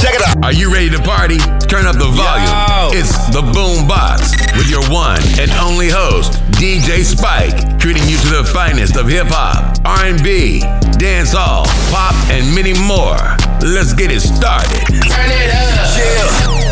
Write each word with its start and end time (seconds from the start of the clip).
Check 0.00 0.14
it 0.14 0.22
out. 0.22 0.44
Are 0.44 0.52
you 0.52 0.72
ready 0.72 0.90
to 0.90 0.98
party? 1.02 1.38
Turn 1.68 1.86
up 1.86 1.96
the 1.96 2.10
volume. 2.10 2.48
Yo. 2.68 2.90
It's 2.98 3.14
the 3.28 3.42
Boom 3.42 3.86
Box 3.86 4.32
with 4.56 4.68
your 4.68 4.82
one 4.90 5.20
and 5.38 5.50
only 5.62 5.88
host, 5.88 6.32
DJ 6.58 7.04
Spike, 7.04 7.78
treating 7.78 8.06
you 8.08 8.16
to 8.18 8.28
the 8.28 8.44
finest 8.52 8.96
of 8.96 9.08
hip 9.08 9.28
hop, 9.28 9.78
R&B, 9.84 10.60
dancehall, 10.98 11.66
pop, 11.92 12.14
and 12.30 12.54
many 12.54 12.74
more. 12.74 13.16
Let's 13.62 13.92
get 13.94 14.10
it 14.10 14.20
started. 14.20 14.86
Turn 15.08 15.30
it 15.30 15.50
up. 15.54 15.72
Yeah. 15.96 16.62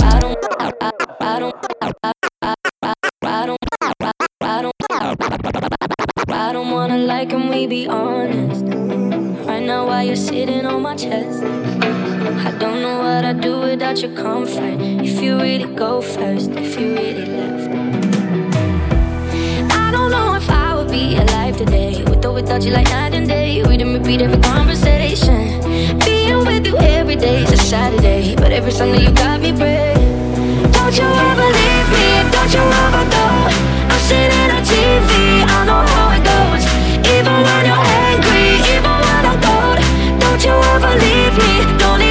I 0.00 0.18
don't, 0.20 0.38
I, 0.60 0.72
I 1.20 1.38
don't, 1.38 1.54
I 6.28 6.52
don't 6.52 6.70
wanna 6.70 6.98
like 6.98 7.30
him, 7.30 7.48
we 7.48 7.66
be 7.66 7.86
honest. 7.86 8.64
Right 9.46 9.62
now, 9.62 9.86
while 9.86 10.04
you're 10.04 10.16
sitting 10.16 10.66
on 10.66 10.82
my 10.82 10.96
chest, 10.96 11.42
I 12.46 12.50
don't 12.58 12.82
know 12.82 12.98
what 12.98 13.24
I'd 13.24 13.40
do 13.40 13.60
without 13.60 14.02
your 14.02 14.14
comfort. 14.14 14.78
If 14.80 15.22
you 15.22 15.38
really 15.40 15.74
go 15.74 16.02
first, 16.02 16.50
if 16.50 16.78
you 16.78 16.94
really 16.94 17.24
left. 17.24 17.70
I 19.72 19.90
don't 19.90 20.10
know 20.10 20.34
if 20.34 20.48
I 20.50 20.74
would 20.74 20.90
be 20.90 21.16
alive 21.16 21.56
today, 21.56 22.04
with 22.04 22.24
or 22.26 22.34
without 22.34 22.62
you, 22.62 22.72
like 22.72 22.90
night 22.90 23.14
and 23.14 23.26
day. 23.26 23.62
We 23.62 23.78
didn't 23.78 23.94
repeat 23.94 24.20
every 24.20 24.40
conversation. 24.42 25.60
Being 26.00 26.44
with 26.44 26.66
you 26.66 26.76
every 26.76 27.16
day 27.16 27.44
is 27.44 27.52
a 27.52 27.56
Saturday, 27.56 28.36
but 28.36 28.52
every 28.52 28.72
Sunday 28.72 29.04
you 29.04 29.12
got 29.12 29.40
me 29.40 29.52
praying. 29.52 29.96
Don't 30.72 30.94
you 31.00 31.08
ever 31.30 31.48
leave 31.60 31.88
me, 31.96 32.08
don't 32.34 32.52
you 32.52 32.64
ever 32.84 33.04
go. 33.16 33.26
I'm 33.88 34.00
sitting 34.04 34.50
on 34.52 34.62
TV, 34.68 35.48
I 35.48 35.64
know 35.64 35.80
how 35.94 36.12
it 36.16 36.22
goes. 36.28 36.64
Even 37.08 37.36
when 37.46 37.62
you're 37.64 37.86
angry, 38.04 38.46
even 38.74 38.94
when 39.04 39.22
I'm 39.32 39.38
cold. 39.40 39.80
Don't 40.20 40.44
you 40.44 40.54
ever 40.74 40.92
leave 41.04 41.34
me, 41.40 41.78
don't 41.78 42.03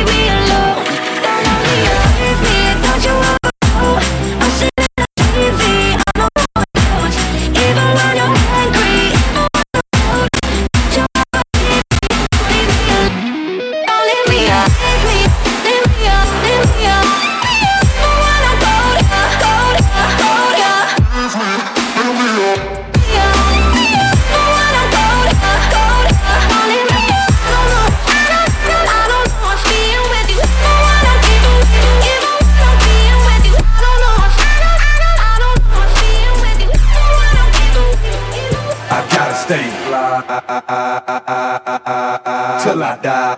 till 42.64 42.82
I 42.82 42.96
die. 42.96 43.38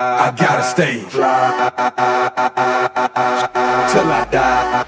I 0.00 0.34
gotta 0.36 0.64
stay 0.64 0.98
fly 1.02 1.70
till 3.92 4.10
I 4.10 4.24
die. 4.32 4.84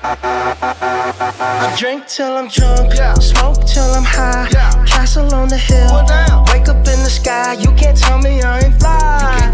I 1.66 1.76
drink 1.78 2.08
till 2.08 2.36
I'm 2.36 2.48
drunk, 2.48 2.92
smoke 3.22 3.64
till 3.64 3.90
I'm 3.98 4.02
high. 4.02 4.48
Castle 4.86 5.32
on 5.34 5.48
the 5.48 5.56
hill, 5.56 6.02
wake 6.50 6.68
up 6.68 6.78
in 6.92 7.00
the 7.06 7.10
sky. 7.20 7.52
You 7.52 7.70
can't 7.76 7.96
tell 7.96 8.18
me 8.18 8.42
I 8.42 8.58
ain't 8.64 8.80
fly. 8.80 9.52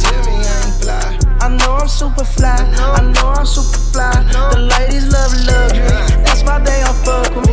I 1.43 1.49
know 1.59 1.73
I'm 1.77 1.89
super 1.89 2.25
fly. 2.25 2.57
I 2.57 3.03
know 3.13 3.29
I'm 3.37 3.45
super 3.45 3.79
fly. 3.93 4.13
The 4.53 4.61
ladies 4.61 5.13
love 5.13 5.33
luxury. 5.47 6.25
That's 6.25 6.43
why 6.43 6.59
they 6.61 6.81
all 6.83 6.95
fuck 7.05 7.37
with 7.37 7.49
me. 7.49 7.50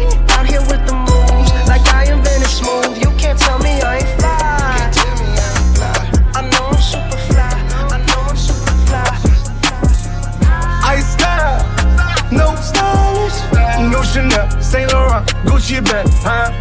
Chanel, 14.14 14.50
Saint 14.62 14.92
Laurent, 14.94 15.26
Gucci 15.46 15.84
bag, 15.84 16.08
huh? 16.24 16.52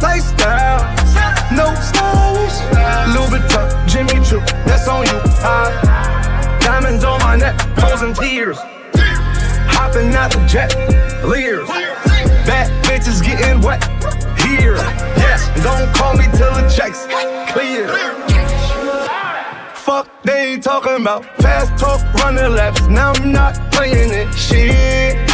Lifestyle, 0.00 0.82
no 1.52 1.74
stylish. 1.80 2.58
Louis 3.14 3.30
Vuitton, 3.30 3.88
Jimmy 3.88 4.24
Choo, 4.24 4.40
that's 4.64 4.88
on 4.88 5.04
you, 5.04 5.20
huh? 5.44 6.58
Diamonds 6.60 7.04
on 7.04 7.18
my 7.20 7.36
neck, 7.36 7.58
frozen 7.78 8.14
tears. 8.14 8.58
Hopping 9.68 10.14
out 10.14 10.30
the 10.32 10.44
jet, 10.46 10.74
leers. 11.24 11.68
Bad 12.46 12.70
bitches 12.84 13.22
getting 13.22 13.60
wet 13.60 13.82
here. 14.40 14.76
Yes, 15.16 15.48
don't 15.62 15.92
call 15.94 16.14
me 16.14 16.24
till 16.36 16.52
the 16.54 16.68
checks 16.68 17.06
clear. 17.52 17.88
Fuck, 19.74 20.08
they 20.22 20.54
ain't 20.54 20.62
talking 20.62 21.00
about 21.00 21.24
fast 21.36 21.78
talk, 21.78 22.00
running 22.14 22.52
laps. 22.52 22.80
Now 22.88 23.12
I'm 23.12 23.32
not 23.32 23.54
playing 23.70 24.10
it. 24.12 24.32
Shit. 24.34 25.33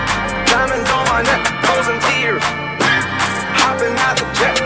Diamonds 0.51 0.89
on 0.91 1.05
my 1.07 1.21
neck, 1.23 1.47
frozen 1.63 1.95
tears. 2.11 2.43
Hopping 3.55 3.95
out 4.03 4.19
the 4.19 4.27
jet, 4.35 4.59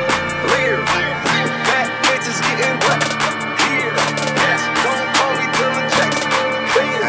leer. 0.49 0.81
Bad 0.81 1.85
bitches 2.01 2.41
getting 2.41 2.73
wet. 2.89 3.05
Here, 3.61 3.93
yes, 3.93 4.65
don't 4.81 5.05
call 5.13 5.31
me 5.37 5.45
till 5.53 5.73
the 5.77 5.85
checks 5.93 6.25
clear. 6.73 7.05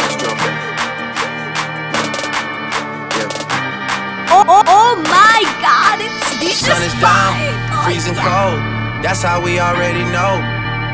Oh, 4.28 4.44
oh, 4.44 4.62
oh 4.68 4.92
my 5.08 5.40
God, 5.64 6.04
it's 6.04 6.28
this 6.44 6.60
Sun 6.60 6.82
is 6.84 6.92
down, 7.00 7.32
freezing 7.80 8.12
cold. 8.20 8.60
That's 9.00 9.22
how 9.22 9.40
we 9.40 9.58
already 9.58 10.04
know. 10.12 10.36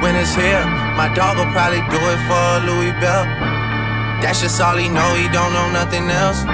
When 0.07 0.15
it's 0.15 0.35
here, 0.39 0.63
my 0.95 1.11
dog 1.19 1.35
will 1.35 1.51
probably 1.51 1.83
do 1.91 1.99
it 1.99 2.21
for 2.31 2.39
a 2.39 2.63
Louis 2.63 2.95
Bell. 3.03 3.27
That's 4.23 4.41
just 4.41 4.61
all 4.61 4.77
he 4.77 4.89
know, 4.89 5.15
he 5.19 5.27
don't 5.35 5.53
know 5.53 5.67
nothing 5.75 6.09
else. 6.11 6.47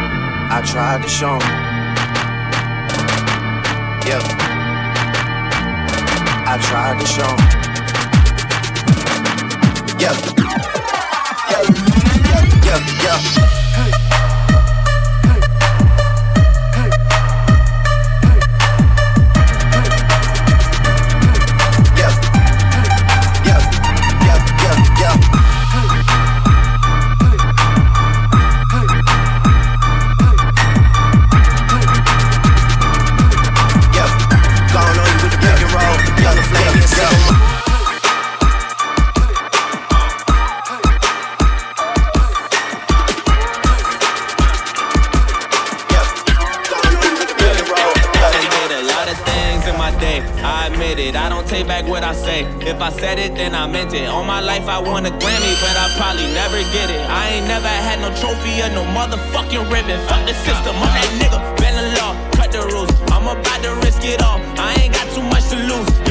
I 0.50 0.62
tried 0.62 1.02
to 1.02 1.08
show 1.08 1.34
him. 1.34 1.40
Yeah. 4.08 4.22
I 6.46 6.56
tried 6.62 6.98
to 7.00 7.06
show 7.06 7.28
him. 7.28 7.38
Yeah. 10.00 10.16
Yeah, 12.24 12.44
yeah, 12.64 12.80
yeah. 13.02 14.17
If 52.44 52.80
I 52.80 52.90
said 52.90 53.18
it, 53.18 53.34
then 53.34 53.54
I 53.54 53.66
meant 53.66 53.92
it. 53.94 54.08
All 54.08 54.24
my 54.24 54.40
life 54.40 54.68
I 54.68 54.78
won 54.78 55.06
a 55.06 55.10
Grammy, 55.10 55.54
but 55.60 55.74
I 55.74 55.86
probably 55.96 56.26
never 56.34 56.58
get 56.74 56.90
it. 56.90 57.02
I 57.08 57.38
ain't 57.38 57.46
never 57.48 57.66
had 57.66 57.98
no 58.00 58.10
trophy 58.14 58.62
or 58.62 58.70
no 58.70 58.84
motherfucking 58.94 59.70
ribbon. 59.72 59.98
Fuck 60.06 60.26
the 60.26 60.34
system, 60.34 60.76
I'm 60.76 60.92
that 60.94 61.10
nigga. 61.18 61.38
Bend 61.58 61.76
the 61.78 61.86
law, 61.98 62.14
cut 62.36 62.52
the 62.52 62.62
rules. 62.70 62.90
I'm 63.10 63.26
about 63.26 63.62
to 63.62 63.74
risk 63.86 64.04
it 64.04 64.22
all. 64.22 64.40
I 64.58 64.74
ain't 64.80 64.94
got 64.94 65.06
too 65.14 65.22
much 65.22 65.48
to 65.50 65.56
lose. 65.56 66.07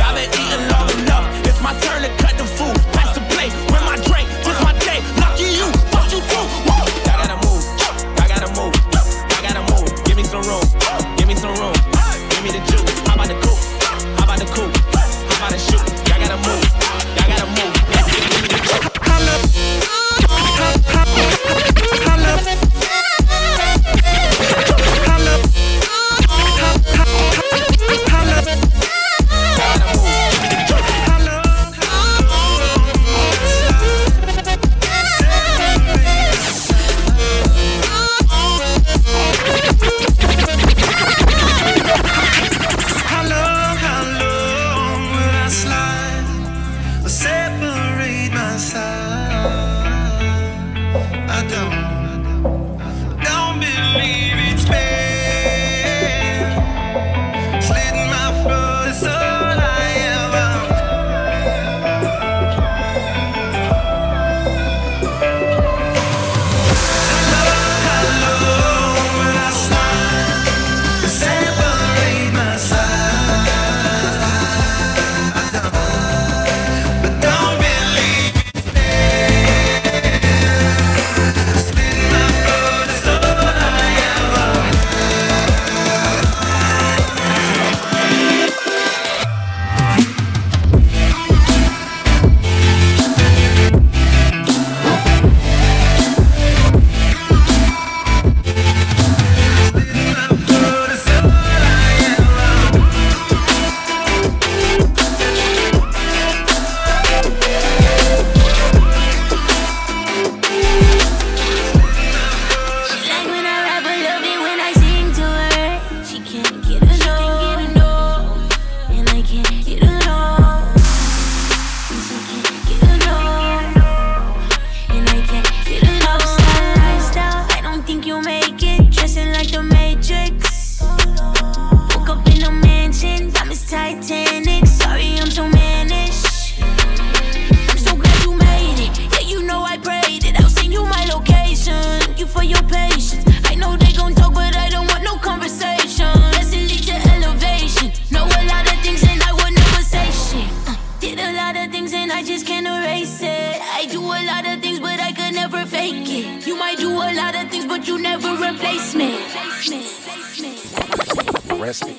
Rest 161.59 161.85
me. 161.85 161.93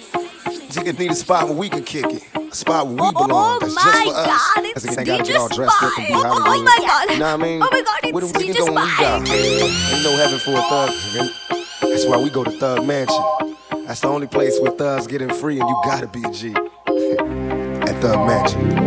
Niggas 0.69 0.99
need 0.99 1.11
a 1.11 1.15
spot 1.15 1.45
where 1.49 1.57
we 1.57 1.69
can 1.69 1.83
kick 1.83 2.05
it. 2.07 2.23
A 2.35 2.55
spot 2.55 2.87
where 2.87 2.95
we 2.97 3.01
Oh, 3.03 3.13
belong. 3.13 3.31
oh 3.33 3.59
That's 3.61 3.75
my 3.75 3.83
just 3.83 4.05
for 4.05 4.13
God, 4.13 4.29
us. 4.29 4.51
it's 4.59 4.85
That's 4.85 4.99
ain't 4.99 5.07
gotta 5.07 5.25
get 5.25 5.37
all 5.37 5.49
DJ 5.49 5.55
dressed 5.57 5.83
up 5.83 5.99
and 5.99 6.07
be 6.07 6.13
Spike. 6.13 6.27
Hollywood. 6.27 6.49
Oh 6.49 6.63
my 6.63 6.79
God. 6.87 7.11
You 7.11 7.19
know 7.19 7.25
what 7.37 7.41
I 7.41 7.43
mean? 7.43 7.63
Oh 7.63 7.69
my 7.71 7.83
God, 7.83 8.13
Where 8.15 8.25
it's 8.25 8.33
the 8.33 8.39
we 8.39 8.45
DJ 8.49 8.55
can 8.57 8.67
go 8.67 8.73
when 8.73 8.85
we 8.85 8.91
die. 8.91 9.25
Spike. 9.25 9.39
Ain't 9.39 10.05
no 10.05 10.17
heaven 10.17 10.39
for 10.39 10.51
a 10.53 10.63
thug. 10.63 10.91
nigga. 10.91 11.91
That's 11.91 12.07
why 12.07 12.17
we 12.19 12.31
go 12.31 12.45
to 12.45 12.51
Thug 12.53 12.87
Mansion. 12.87 13.25
That's 13.87 14.01
the 14.01 14.09
only 14.09 14.27
place 14.27 14.61
where 14.61 14.71
thugs 14.73 15.07
getting 15.07 15.31
free 15.33 15.59
and 15.59 15.69
you 15.69 15.81
gotta 15.85 16.07
be 16.07 16.23
a 16.23 16.31
G. 16.31 16.55
Thug 18.01 18.27
Mansion. 18.27 18.79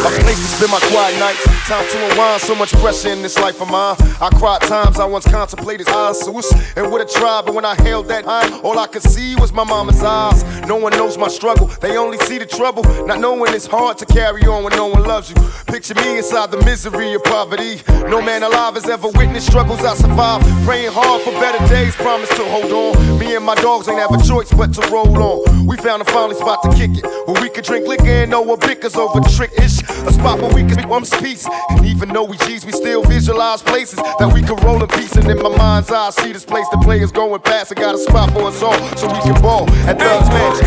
A 0.00 0.10
place 0.22 0.38
to 0.38 0.56
spend 0.56 0.72
my 0.72 0.80
quiet 0.80 1.18
nights. 1.18 1.44
Time 1.66 1.86
to 1.90 2.10
unwind. 2.10 2.40
So 2.40 2.54
much 2.54 2.72
pressure 2.74 3.10
in 3.10 3.20
this 3.20 3.38
life 3.38 3.60
of 3.60 3.70
mine. 3.70 3.96
I 4.20 4.30
cried 4.30 4.62
times 4.62 4.98
I 4.98 5.04
once 5.04 5.26
contemplated 5.26 5.86
suicide 5.88 6.62
and 6.76 6.90
would 6.90 7.00
have 7.00 7.10
tried, 7.10 7.44
but 7.44 7.54
when 7.54 7.64
I 7.64 7.74
held 7.82 8.08
that 8.08 8.24
high, 8.24 8.48
all 8.60 8.78
I 8.78 8.86
could 8.86 9.02
see 9.02 9.36
was 9.36 9.52
my 9.52 9.64
mama's 9.64 10.02
eyes. 10.02 10.44
No 10.66 10.76
one 10.76 10.92
knows 10.92 11.18
my 11.18 11.28
struggle. 11.28 11.66
They 11.66 11.96
only 11.96 12.18
see 12.18 12.38
the 12.38 12.46
trouble. 12.46 12.84
Not 13.06 13.20
knowing 13.20 13.52
it's 13.52 13.66
hard 13.66 13.98
to 13.98 14.06
carry 14.06 14.42
on 14.46 14.64
when 14.64 14.74
no 14.76 14.86
one 14.86 15.02
loves 15.02 15.30
you. 15.30 15.36
Picture 15.66 15.94
me 15.94 16.18
inside 16.18 16.50
the 16.50 16.62
misery 16.64 17.12
of 17.14 17.24
poverty. 17.24 17.82
No 18.08 18.22
man 18.22 18.42
alive 18.42 18.74
has 18.74 18.88
ever 18.88 19.08
witnessed 19.08 19.48
struggles 19.48 19.84
I 19.84 19.94
survived. 19.94 20.46
Praying 20.64 20.92
hard 20.92 21.22
for 21.22 21.32
better 21.32 21.64
days. 21.68 21.94
Promise 21.96 22.30
to 22.30 22.44
hold 22.44 22.72
on. 22.72 23.18
Me 23.18 23.36
and 23.36 23.44
my 23.44 23.54
dogs 23.56 23.88
ain't 23.88 23.98
have 23.98 24.12
a 24.12 24.22
choice 24.24 24.50
but 24.52 24.72
to 24.74 24.80
roll 24.88 25.16
on. 25.22 25.66
We 25.66 25.76
found 25.76 26.00
a 26.02 26.04
finally 26.06 26.36
spot 26.36 26.62
to 26.62 26.70
kick 26.74 26.96
it 26.96 27.04
where 27.26 27.42
we 27.42 27.50
could 27.50 27.64
drink 27.64 27.86
liquor 27.86 28.06
and 28.06 28.32
know 28.38 28.50
what 28.52 28.60
bickers 28.60 28.94
over 28.96 29.20
trick 29.28 29.50
ish. 29.58 29.80
A 29.82 30.12
spot 30.12 30.40
where 30.40 30.52
we 30.54 30.62
can 30.62 30.74
speak 30.74 30.88
one's 30.88 31.10
peace. 31.10 31.46
And 31.70 31.84
even 31.84 32.10
though 32.10 32.24
we 32.24 32.36
G's, 32.38 32.64
we 32.64 32.72
still 32.72 33.02
visualize 33.02 33.62
places 33.62 33.98
that 34.18 34.30
we 34.32 34.42
can 34.42 34.56
roll 34.64 34.80
in 34.80 34.88
peace. 34.88 35.16
And 35.16 35.28
in 35.28 35.42
my 35.42 35.56
mind's 35.56 35.90
eye, 35.90 36.06
I 36.06 36.10
see 36.10 36.32
this 36.32 36.44
place 36.44 36.68
the 36.70 36.78
players 36.78 37.10
going 37.10 37.40
past. 37.40 37.72
I 37.72 37.74
got 37.74 37.94
a 37.94 37.98
spot 37.98 38.30
for 38.32 38.42
us 38.42 38.62
all 38.62 38.78
so 38.96 39.06
we 39.08 39.20
can 39.20 39.40
ball 39.42 39.68
at 39.88 39.98
Thugs 39.98 40.28
Mansion. 40.28 40.66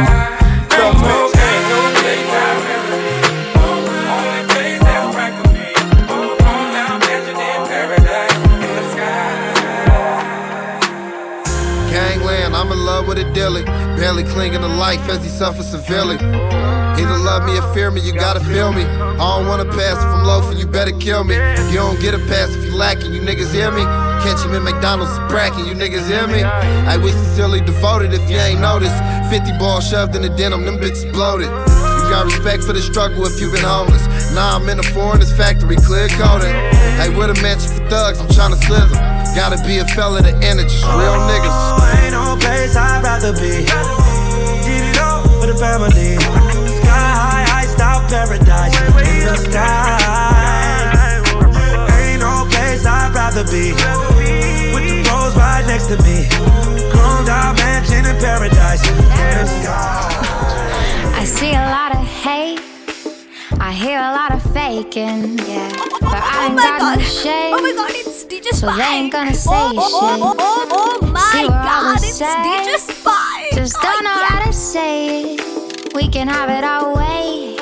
Thugs 0.00 0.39
he 15.40 15.44
suffers 15.46 15.70
severely. 15.70 16.16
Either 16.16 17.18
love 17.18 17.44
me 17.46 17.56
or 17.56 17.62
fear 17.72 17.90
me, 17.90 18.00
you 18.00 18.12
gotta 18.12 18.40
feel 18.40 18.72
me. 18.72 18.84
I 18.84 19.16
don't 19.16 19.46
wanna 19.48 19.64
pass 19.64 19.96
if 19.96 20.04
I'm 20.04 20.24
loafing, 20.26 20.58
you 20.58 20.66
better 20.66 20.92
kill 20.92 21.24
me. 21.24 21.34
You 21.70 21.80
don't 21.80 22.00
get 22.00 22.14
a 22.14 22.18
pass 22.18 22.50
if 22.54 22.64
you 22.66 22.76
lacking, 22.76 23.14
you 23.14 23.22
niggas 23.22 23.52
hear 23.52 23.70
me. 23.70 23.84
Catch 24.20 24.44
him 24.44 24.54
in 24.54 24.62
McDonald's 24.62 25.16
bracking, 25.32 25.64
you 25.66 25.74
niggas 25.74 26.06
hear 26.08 26.26
me. 26.26 26.42
I 26.42 26.96
we 26.98 27.12
sincerely 27.12 27.60
devoted 27.60 28.12
if 28.12 28.28
you 28.30 28.36
ain't 28.36 28.60
noticed. 28.60 28.96
50 29.30 29.56
balls 29.58 29.88
shoved 29.88 30.14
in 30.14 30.22
the 30.22 30.28
denim, 30.28 30.64
them 30.64 30.76
bitches 30.76 31.10
bloated. 31.12 31.48
You 31.48 32.04
got 32.12 32.26
respect 32.26 32.64
for 32.64 32.72
the 32.72 32.82
struggle 32.82 33.24
if 33.24 33.40
you 33.40 33.50
been 33.50 33.64
homeless. 33.64 34.04
Now 34.34 34.56
I'm 34.56 34.68
in 34.68 34.78
a 34.78 34.82
foreigner's 34.82 35.32
factory, 35.32 35.76
clear 35.76 36.08
coding. 36.20 36.52
Hey, 37.00 37.08
with 37.08 37.30
a 37.30 37.38
mansion 37.40 37.70
for 37.70 37.88
thugs, 37.88 38.20
I'm 38.20 38.28
tryna 38.28 38.60
slither. 38.66 38.98
Gotta 39.34 39.56
be 39.64 39.78
a 39.78 39.86
fella 39.96 40.20
to 40.20 40.34
enter, 40.44 40.64
just 40.64 40.84
real 40.84 41.16
niggas. 41.32 41.48
Oh, 41.48 42.00
ain't 42.02 42.12
no 42.12 42.36
place 42.36 42.76
I'd 42.76 43.02
rather 43.02 43.32
be. 43.32 44.19
Family. 45.60 46.16
Sky 46.80 46.88
high, 46.88 47.60
iced 47.60 47.80
out 47.80 48.08
paradise 48.08 48.74
in 48.80 49.24
the 49.28 49.36
sky. 49.36 51.20
Ain't 52.00 52.20
no 52.20 52.46
place 52.50 52.84
I'd 52.86 53.12
rather 53.14 53.44
be. 53.44 53.72
With 54.74 54.84
the 54.88 55.04
rose 55.10 55.36
right 55.36 55.64
next 55.66 55.86
to 55.92 55.96
me. 56.02 56.26
Chromed 56.92 57.28
out 57.28 57.56
mansion 57.58 58.06
in 58.06 58.16
paradise 58.20 58.82
in 58.88 58.96
the 58.96 59.46
sky. 59.60 60.08
I 61.20 61.24
see 61.24 61.52
a 61.52 61.66
lot 61.76 61.92
of 61.94 62.02
hate. 62.06 62.60
I 63.60 63.72
hear 63.72 63.98
a 63.98 64.12
lot 64.16 64.32
of 64.32 64.42
faking, 64.54 65.38
yeah. 65.46 65.68
But 66.00 66.22
I 66.24 66.24
Oh 66.40 66.46
ain't 66.46 66.54
my 66.56 66.62
got 66.62 66.80
god. 66.80 66.98
no 66.98 67.04
shade. 67.04 67.52
Oh 67.54 67.60
my 67.60 67.72
god, 67.76 67.90
it's 67.92 68.24
DJ 68.24 68.48
Spike. 68.56 68.56
So 68.56 68.76
they 68.76 68.82
ain't 68.84 69.12
gonna 69.12 69.34
say 69.34 69.50
oh, 69.52 69.74
oh, 69.76 69.82
shit. 70.00 70.20
Oh, 70.24 70.34
oh, 70.38 70.68
oh, 70.72 70.98
oh 71.02 71.06
my 71.06 71.20
See 71.32 71.44
what 71.44 71.52
I 71.52 71.64
god, 71.68 72.00
would 72.00 72.08
it's? 72.08 72.18
DJ 72.18 72.78
Spike. 72.80 73.52
Just 73.52 73.76
Oh, 73.76 73.82
don't 73.82 74.04
know 74.04 74.16
yeah. 74.16 74.26
how 74.28 74.44
to 74.46 74.52
say 74.52 75.34
it. 75.34 75.40
We 75.94 76.08
can 76.08 76.28
have 76.28 76.50
it 76.50 76.64
our 76.64 76.94
way. 76.94 77.56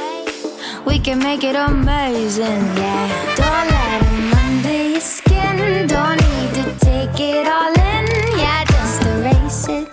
We 0.84 0.98
can 0.98 1.18
make 1.18 1.44
it 1.44 1.56
amazing, 1.56 2.62
yeah. 2.76 3.08
Don't 3.36 3.68
let 3.76 4.02
'em 4.02 4.32
under 4.44 4.78
your 4.92 5.00
skin. 5.00 5.86
Don't 5.86 6.18
need 6.28 6.50
to 6.58 6.64
take 6.88 7.18
it 7.20 7.46
all 7.48 7.72
in, 7.94 8.06
yeah. 8.42 8.64
Just 8.74 9.02
erase 9.12 9.68
it. 9.68 9.88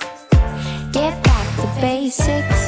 Get 0.92 1.13
back 1.24 1.48
to 1.58 1.68
basics. 1.82 2.65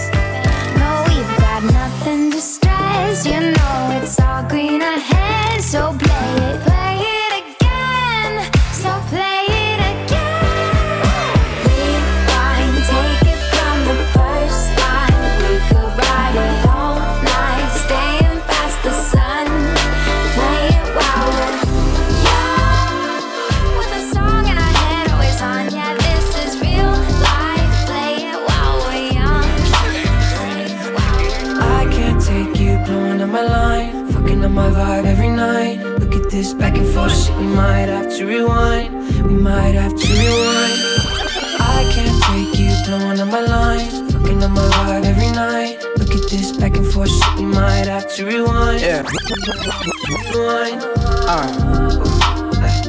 Shit, 37.28 37.38
we 37.38 37.48
might 37.48 37.90
have 37.90 38.10
to 38.18 38.26
rewind. 38.26 38.94
We 39.26 39.34
might 39.34 39.76
have 39.76 39.96
to 39.96 40.08
rewind. 40.08 40.80
I 41.60 41.90
can't 41.94 42.24
take 42.24 42.60
you 42.60 42.72
blowing 42.86 43.20
up 43.20 43.28
my 43.28 43.42
line, 43.42 44.10
fucking 44.12 44.44
up 44.44 44.52
my 44.52 44.62
vibe 44.62 45.06
every 45.06 45.32
night. 45.32 45.80
Look 45.98 46.12
at 46.12 46.30
this 46.30 46.52
back 46.58 46.78
and 46.78 46.86
forth 46.86 47.10
shit, 47.10 47.36
we 47.38 47.46
might 47.46 47.88
have 47.88 48.14
to 48.16 48.26
rewind. 48.26 48.82
Yeah. 48.82 49.04
Rewind. 50.34 50.82
Uh, 51.30 51.48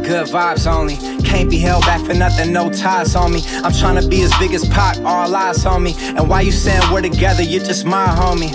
good 0.02 0.26
vibes 0.28 0.66
only. 0.70 0.96
Can't 1.22 1.50
be 1.50 1.58
held 1.58 1.84
back 1.84 2.00
for 2.06 2.14
nothing, 2.14 2.52
no 2.52 2.70
ties 2.70 3.14
on 3.14 3.32
me. 3.32 3.42
I'm 3.62 3.72
trying 3.72 4.00
to 4.00 4.08
be 4.08 4.22
as 4.22 4.32
big 4.38 4.54
as 4.54 4.66
Pac, 4.68 4.96
all 4.98 5.34
eyes 5.34 5.66
on 5.66 5.82
me. 5.82 5.94
And 5.98 6.28
while 6.28 6.42
you 6.42 6.52
saying 6.52 6.82
we're 6.92 7.02
together, 7.02 7.42
you're 7.42 7.64
just 7.64 7.84
my 7.84 8.06
homie. 8.06 8.52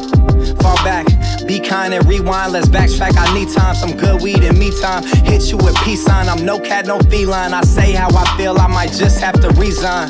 Fall 0.61 0.75
back, 0.77 1.05
be 1.43 1.59
kind 1.59 1.93
and 1.93 2.05
rewind. 2.07 2.53
Let's 2.53 2.67
backtrack. 2.67 3.13
I 3.17 3.33
need 3.33 3.49
time, 3.49 3.75
some 3.75 3.95
good 3.97 4.21
weed 4.21 4.43
and 4.43 4.57
me 4.57 4.71
time. 4.79 5.03
Hit 5.25 5.49
you 5.51 5.57
with 5.57 5.75
peace 5.83 6.03
sign. 6.03 6.29
I'm 6.29 6.45
no 6.45 6.59
cat, 6.59 6.85
no 6.85 6.99
feline. 6.99 7.53
I 7.53 7.61
say 7.61 7.91
how 7.91 8.09
I 8.09 8.25
feel, 8.37 8.57
I 8.59 8.67
might 8.67 8.91
just 8.91 9.19
have 9.19 9.39
to 9.41 9.49
resign 9.59 10.09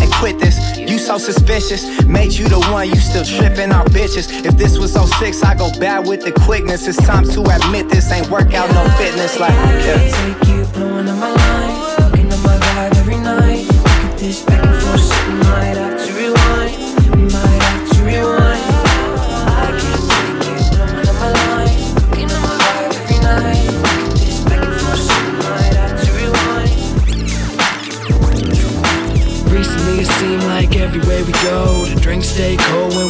and 0.00 0.12
quit 0.12 0.38
this. 0.38 0.78
You 0.78 0.98
so 0.98 1.18
suspicious, 1.18 2.04
made 2.04 2.32
you 2.32 2.48
the 2.48 2.60
one. 2.70 2.88
You 2.88 2.96
still 2.96 3.24
tripping 3.24 3.72
on 3.72 3.86
bitches. 3.86 4.44
If 4.44 4.56
this 4.56 4.78
was 4.78 4.92
06, 4.92 5.42
I 5.42 5.54
go 5.54 5.70
bad 5.78 6.06
with 6.06 6.22
the 6.22 6.32
quickness. 6.32 6.86
It's 6.86 6.98
time 6.98 7.24
to 7.24 7.40
admit 7.42 7.88
this 7.88 8.10
ain't 8.10 8.28
workout, 8.30 8.70
no 8.70 8.88
fitness. 8.96 9.38
Like, 9.38 9.52
can't 9.52 10.38
take 10.38 10.48
you 10.48 10.64
blowing 10.72 11.08
up 11.08 11.18
my 11.18 11.30
line, 11.30 11.96
fucking 11.98 12.32
up 12.32 12.44
my 12.44 12.56
vibe 12.56 12.96
every 12.96 13.16
night. 13.16 13.66
Look 13.66 13.86
at 13.86 14.18
this 14.18 14.44
back 14.44 14.64
and 14.64 14.82
forth 14.82 15.00
shit, 15.00 15.89
go, 31.42 31.84
the 31.84 32.00
drinks 32.00 32.28
stay 32.28 32.56
cold 32.56 32.94
when. 32.94 33.09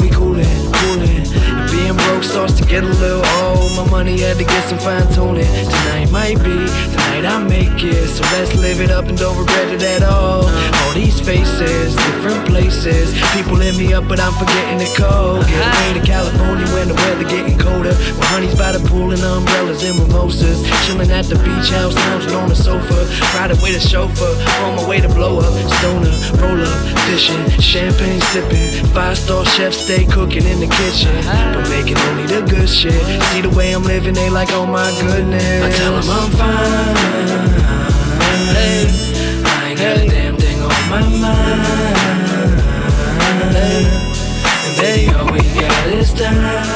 And 2.20 2.28
starts 2.28 2.52
to 2.60 2.66
get 2.66 2.84
a 2.84 2.86
little 2.86 3.24
old. 3.40 3.72
My 3.76 3.88
money 3.90 4.20
had 4.20 4.36
to 4.36 4.44
get 4.44 4.68
some 4.68 4.78
fine 4.78 5.08
tuning. 5.14 5.46
Tonight 5.46 6.10
might 6.10 6.36
be 6.44 6.68
the 6.68 6.96
night 7.08 7.24
I 7.24 7.38
make 7.42 7.82
it, 7.82 8.08
so 8.08 8.22
let's 8.36 8.54
live 8.56 8.82
it 8.82 8.90
up 8.90 9.06
and 9.06 9.16
don't 9.16 9.38
regret 9.38 9.72
it 9.72 9.82
at 9.82 10.02
all. 10.02 10.44
All 10.44 10.92
these 10.92 11.18
faces, 11.18 11.96
different 11.96 12.44
places. 12.46 13.16
People 13.32 13.56
hit 13.56 13.78
me 13.78 13.94
up, 13.94 14.06
but 14.06 14.20
I'm 14.20 14.34
forgetting 14.34 14.84
the 14.84 14.92
code. 14.92 15.46
Get 15.46 15.64
away 15.64 15.98
to 15.98 16.04
California 16.04 16.66
when 16.74 16.88
the 16.88 16.94
weather 16.94 17.24
getting 17.24 17.56
colder. 17.58 17.96
My 18.20 18.26
honeys 18.36 18.54
by 18.54 18.72
the 18.72 18.86
pool 18.86 19.12
and 19.12 19.22
umbrellas 19.22 19.82
and 19.82 19.96
mimosas. 19.96 20.60
Chilling 20.84 21.10
at 21.10 21.24
the 21.24 21.36
beach 21.36 21.70
house, 21.72 21.94
lounging 21.94 22.34
on 22.36 22.50
the 22.50 22.56
sofa. 22.56 23.00
Riding 23.32 23.56
with 23.64 23.80
a 23.80 23.80
chauffeur, 23.80 24.36
on 24.60 24.76
my 24.76 24.86
way 24.86 25.00
to 25.00 25.08
blow 25.08 25.40
up. 25.40 25.56
Stoner, 25.80 26.12
roll 26.36 26.60
up, 26.60 26.80
fishing, 27.08 27.40
champagne 27.64 28.20
sipping. 28.28 28.84
Five 28.92 29.16
star 29.16 29.46
chef 29.46 29.72
stay 29.72 30.04
cooking 30.04 30.44
in 30.44 30.60
the 30.60 30.68
kitchen. 30.68 31.16
But 31.56 31.64
making 31.70 31.96
only 32.10 32.26
the 32.26 32.42
good 32.42 32.68
shit. 32.68 32.92
See 33.30 33.40
the 33.40 33.50
way 33.50 33.72
I'm 33.72 33.82
living, 33.84 34.14
they 34.14 34.30
like, 34.30 34.48
oh 34.52 34.66
my 34.66 34.90
goodness. 35.00 35.42
I 35.62 35.70
tell 35.70 35.92
them 35.96 36.10
I'm 36.10 36.30
fine. 36.40 36.96
Hey, 38.56 38.86
I 39.44 39.68
ain't 39.70 39.78
got 39.78 39.96
a 39.96 40.06
damn 40.08 40.36
thing 40.36 40.60
on 40.60 40.68
my 40.90 41.02
mind. 41.24 41.62
Hey, 43.54 43.86
And 44.66 44.74
baby, 44.76 45.12
all 45.14 45.26
we 45.32 45.40
got 45.60 45.86
is 45.88 46.12
time. 46.12 46.66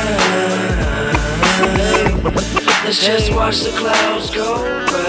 Let's 2.84 3.04
just 3.04 3.32
watch 3.32 3.60
the 3.60 3.70
clouds 3.70 4.30
go 4.30 4.62
by. 4.86 5.02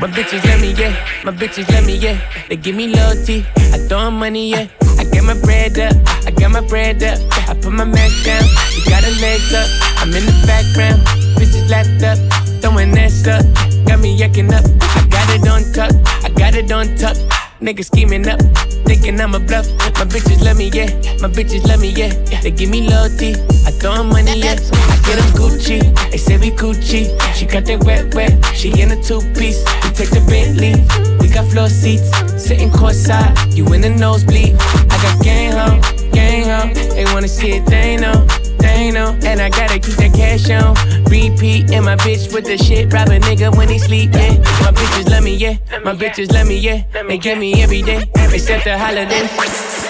My 0.00 0.08
bitches 0.08 0.44
let 0.44 0.60
me, 0.60 0.72
yeah. 0.72 0.94
My 1.24 1.30
bitches 1.30 1.68
let 1.70 1.84
me, 1.84 1.96
yeah. 1.96 2.18
They 2.48 2.56
give 2.56 2.74
me 2.74 2.88
loyalty. 2.88 3.46
I 3.56 3.78
throw 3.88 4.10
money, 4.10 4.50
yeah. 4.50 4.66
I 5.12 5.16
get 5.16 5.24
my 5.24 5.34
bread 5.34 5.78
up. 5.78 5.94
I 6.26 6.30
got 6.30 6.50
my 6.52 6.60
bread 6.62 7.02
up. 7.02 7.18
I 7.46 7.54
put 7.54 7.72
my 7.72 7.84
Mac 7.84 8.10
down. 8.24 8.44
You 8.72 8.82
got 8.88 9.04
her 9.04 9.10
legs 9.20 9.52
up. 9.52 9.68
I'm 10.00 10.08
in 10.08 10.24
the 10.24 10.32
background. 10.46 11.02
Bitches 11.36 11.68
lapped 11.68 12.02
up. 12.02 12.16
Throwing 12.62 12.92
that 12.92 13.12
up. 13.28 13.44
Got 13.86 14.00
me 14.00 14.16
yakking 14.16 14.50
up. 14.52 14.64
I 14.96 15.06
got 15.08 15.28
it 15.28 15.46
on 15.46 15.70
tuck. 15.74 15.92
I 16.24 16.30
got 16.30 16.54
it 16.54 16.72
on 16.72 16.96
tuck. 16.96 17.16
Niggas 17.60 17.84
scheming 17.84 18.26
up, 18.26 18.40
thinking 18.86 19.20
I'm 19.20 19.36
a 19.36 19.38
bluff. 19.38 19.68
My 19.94 20.04
bitches 20.04 20.42
love 20.42 20.56
me, 20.56 20.68
yeah. 20.74 20.90
My 21.20 21.28
bitches 21.28 21.64
love 21.68 21.80
me, 21.80 21.90
yeah. 21.90 22.10
They 22.40 22.50
give 22.50 22.70
me 22.70 22.88
loyalty. 22.88 23.36
I 23.64 23.70
throw 23.70 23.92
'em 23.92 24.08
money, 24.08 24.40
yeah. 24.40 24.56
I 24.58 24.98
get 25.06 25.18
'em 25.22 25.30
Gucci. 25.38 25.78
They 26.10 26.16
say 26.16 26.38
we 26.38 26.50
Gucci. 26.50 27.06
She 27.36 27.46
got 27.46 27.64
that 27.66 27.84
wet, 27.84 28.16
wet. 28.16 28.32
She 28.56 28.70
in 28.80 28.90
a 28.90 29.00
two 29.00 29.20
piece. 29.34 29.62
We 29.84 29.90
take 29.94 30.10
the 30.10 30.20
Bentley. 30.26 31.11
We 31.22 31.28
got 31.28 31.46
floor 31.46 31.68
seats. 31.68 32.10
Sitting 32.36 32.68
courtside. 32.70 33.56
You 33.56 33.64
in 33.72 33.80
the 33.80 33.90
nosebleed. 33.90 34.56
I 34.90 34.96
got 35.00 35.22
gang 35.22 35.52
ho, 35.52 35.80
gang 36.12 36.44
ho. 36.50 36.74
They 36.94 37.04
wanna 37.04 37.28
see 37.28 37.52
it, 37.52 37.66
they 37.66 37.96
know. 37.96 38.26
They 38.58 38.90
know, 38.90 39.16
and 39.24 39.40
I 39.40 39.48
gotta 39.48 39.78
keep 39.78 39.94
that 39.96 40.12
cash 40.14 40.50
on. 40.50 40.74
Repeat, 41.04 41.70
and 41.70 41.84
my 41.84 41.96
bitch 41.96 42.34
with 42.34 42.44
the 42.44 42.58
shit. 42.58 42.92
Rob 42.92 43.08
a 43.08 43.20
nigga 43.20 43.56
when 43.56 43.68
he 43.68 43.78
sleep, 43.78 44.10
yeah. 44.12 44.36
My 44.60 44.72
bitches 44.72 45.08
love 45.10 45.22
me, 45.22 45.34
yeah. 45.36 45.56
My 45.84 45.94
bitches 45.94 46.32
love 46.32 46.48
me, 46.48 46.58
yeah. 46.58 46.82
They 47.06 47.18
get 47.18 47.38
me 47.38 47.62
every 47.62 47.82
day, 47.82 48.04
except 48.32 48.64
the 48.64 48.76
holidays. 48.76 49.30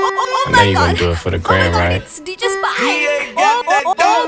Oh, 0.00 0.04
oh, 0.04 0.44
oh 0.46 0.52
I 0.52 0.52
know 0.52 0.62
you 0.62 0.74
gonna 0.74 0.96
do 0.96 1.10
it 1.10 1.18
for 1.18 1.30
the 1.30 1.36
oh 1.38 1.40
gram, 1.40 1.72
right? 1.72 2.02
It's 2.02 2.20
DJ 2.20 2.38
Spike. 2.38 3.34
Oh, 3.36 3.36
oh, 3.36 3.64
oh, 3.68 3.82
oh, 3.86 3.94
oh 3.98 4.22
my 4.22 4.27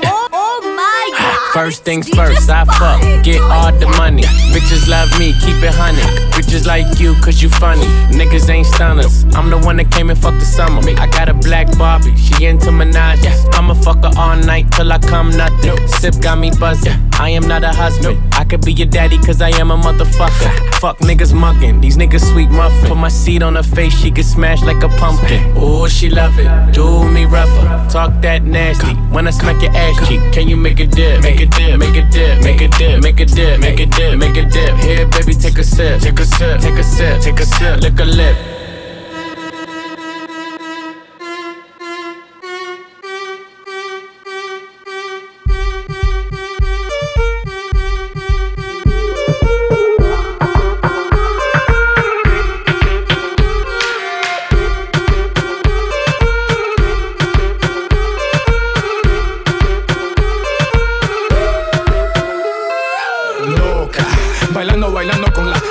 First 1.61 1.83
things 1.83 2.09
first, 2.09 2.49
I 2.49 2.65
fuck, 2.65 3.23
get 3.23 3.39
all 3.39 3.71
the 3.71 3.85
money. 3.95 4.23
Bitches 4.51 4.87
love 4.87 5.11
me, 5.19 5.31
keep 5.33 5.61
it 5.61 5.75
honey. 5.75 6.01
Bitches 6.31 6.65
like 6.65 6.99
you, 6.99 7.13
cause 7.21 7.39
you 7.39 7.49
funny. 7.49 7.85
Niggas 8.09 8.49
ain't 8.49 8.65
stunners. 8.65 9.25
I'm 9.35 9.51
the 9.51 9.59
one 9.59 9.77
that 9.77 9.91
came 9.91 10.09
and 10.09 10.17
fucked 10.17 10.39
the 10.39 10.45
summer. 10.45 10.81
I 10.97 11.05
got 11.05 11.29
a 11.29 11.35
black 11.35 11.67
Barbie, 11.77 12.17
she 12.17 12.45
into 12.45 12.71
Minaj. 12.71 13.23
I'ma 13.53 13.75
fuck 13.75 14.03
her 14.03 14.11
all 14.17 14.37
night 14.37 14.71
till 14.71 14.91
I 14.91 14.97
come 14.97 15.29
nothing. 15.29 15.87
Sip 15.87 16.19
got 16.19 16.39
me 16.39 16.49
buzzing. 16.59 16.97
I 17.13 17.29
am 17.29 17.47
not 17.47 17.63
a 17.63 17.69
husband. 17.69 18.17
I 18.33 18.43
could 18.43 18.65
be 18.65 18.73
your 18.73 18.87
daddy, 18.87 19.19
cause 19.19 19.39
I 19.39 19.49
am 19.59 19.69
a 19.69 19.77
motherfucker. 19.77 20.73
Fuck 20.79 20.97
niggas 20.97 21.31
mugging, 21.31 21.79
these 21.79 21.95
niggas 21.95 22.27
sweet 22.31 22.49
muffin. 22.49 22.89
Put 22.89 22.97
my 22.97 23.09
seed 23.09 23.43
on 23.43 23.53
her 23.53 23.61
face, 23.61 23.93
she 23.93 24.09
get 24.09 24.25
smashed 24.25 24.65
like 24.65 24.81
a 24.81 24.89
pumpkin. 24.89 25.53
Oh, 25.55 25.87
she 25.87 26.09
love 26.09 26.33
it. 26.39 26.73
Do 26.73 27.07
me 27.07 27.25
rougher. 27.25 27.87
Talk 27.91 28.19
that 28.23 28.43
nasty. 28.45 28.95
When 29.13 29.27
I 29.27 29.29
smack 29.29 29.61
your 29.61 29.71
ass 29.75 30.07
cheek, 30.07 30.21
can 30.33 30.49
you 30.49 30.57
make 30.57 30.79
a 30.79 30.87
dip? 30.87 31.21
Make 31.21 31.41
a 31.41 31.50
dip, 31.57 31.79
make 31.79 31.95
a 31.95 32.03
dip, 32.09 32.43
make 32.43 32.61
a 32.61 32.67
dip, 32.67 33.01
make 33.03 33.19
a 33.19 33.25
dip, 33.25 33.59
make 33.59 33.79
a 33.79 33.85
dip, 33.85 34.17
make 34.17 34.37
a 34.37 34.45
dip. 34.45 34.77
Here, 34.79 35.07
baby, 35.07 35.33
take 35.33 35.57
a 35.57 35.63
sip, 35.63 36.01
take 36.01 36.19
a 36.19 36.25
sip, 36.25 36.61
take 36.61 36.77
a 36.77 36.83
sip, 36.83 37.21
take 37.21 37.39
a 37.39 37.45
sip, 37.45 37.81
lick 37.81 37.99
a 37.99 38.05
lip. 38.05 38.60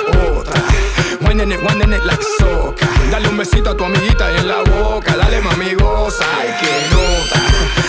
Otra. 0.07 0.61
Winding 1.21 1.51
it, 1.51 1.59
winding 1.63 1.93
it. 1.93 2.01
Dale 3.11 3.27
un 3.27 3.37
besito 3.37 3.71
a 3.71 3.75
tu 3.75 3.83
amiguita 3.83 4.31
en 4.31 4.47
la 4.47 4.61
boca. 4.61 5.15
Dale 5.17 5.41
mami, 5.41 5.73
goza, 5.73 6.23
ay 6.39 6.49
que 6.59 6.95
nota. 6.95 7.41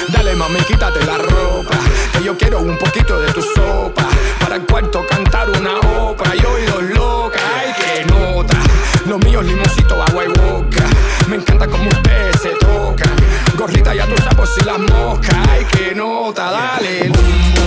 Dale 0.08 0.34
mami, 0.34 0.58
quítate 0.60 1.04
la 1.04 1.16
ropa. 1.16 1.76
Que 2.12 2.24
yo 2.24 2.36
quiero 2.36 2.58
un 2.60 2.76
poquito 2.76 3.20
de 3.20 3.32
tu 3.32 3.40
sopa. 3.40 4.08
Para 4.40 4.56
el 4.56 4.62
cuarto 4.62 5.06
cantar 5.08 5.48
una 5.50 5.78
ópera. 5.78 6.34
Y 6.34 6.44
oídos 6.44 6.82
loca, 6.94 7.38
ay 7.56 7.72
que 7.72 8.04
nota. 8.06 8.58
Los 9.06 9.18
míos 9.24 9.44
limoncito, 9.44 10.02
agua 10.02 10.24
y 10.24 10.28
boca. 10.28 10.84
Me 11.28 11.36
encanta 11.36 11.68
como 11.68 11.88
ustedes 11.88 12.40
se 12.40 12.50
tocan. 12.50 13.12
Gorrita 13.56 13.94
ya 13.94 14.06
tus 14.06 14.24
sapos 14.24 14.50
y 14.60 14.64
las 14.64 14.78
moscas. 14.78 15.36
Ay 15.48 15.64
que 15.66 15.94
nota, 15.94 16.50
dale. 16.50 17.10
Boom, 17.10 17.61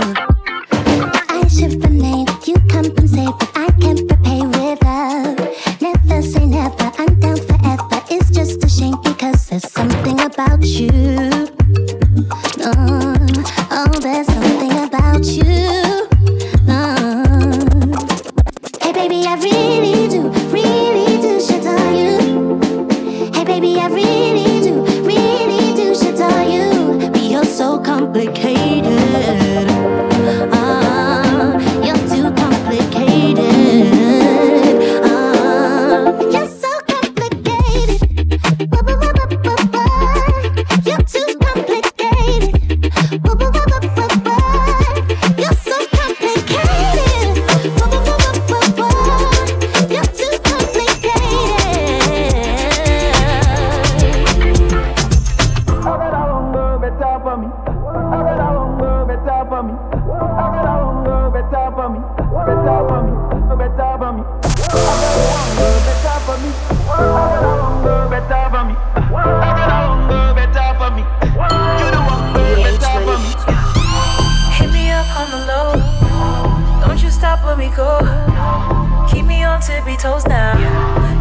you. 0.00 0.23
stop 77.34 77.46
when 77.46 77.58
we 77.58 77.74
go. 77.74 77.98
Keep 79.10 79.26
me 79.26 79.44
on 79.44 79.60
tippy 79.60 79.96
toes 79.96 80.26
now. 80.26 80.54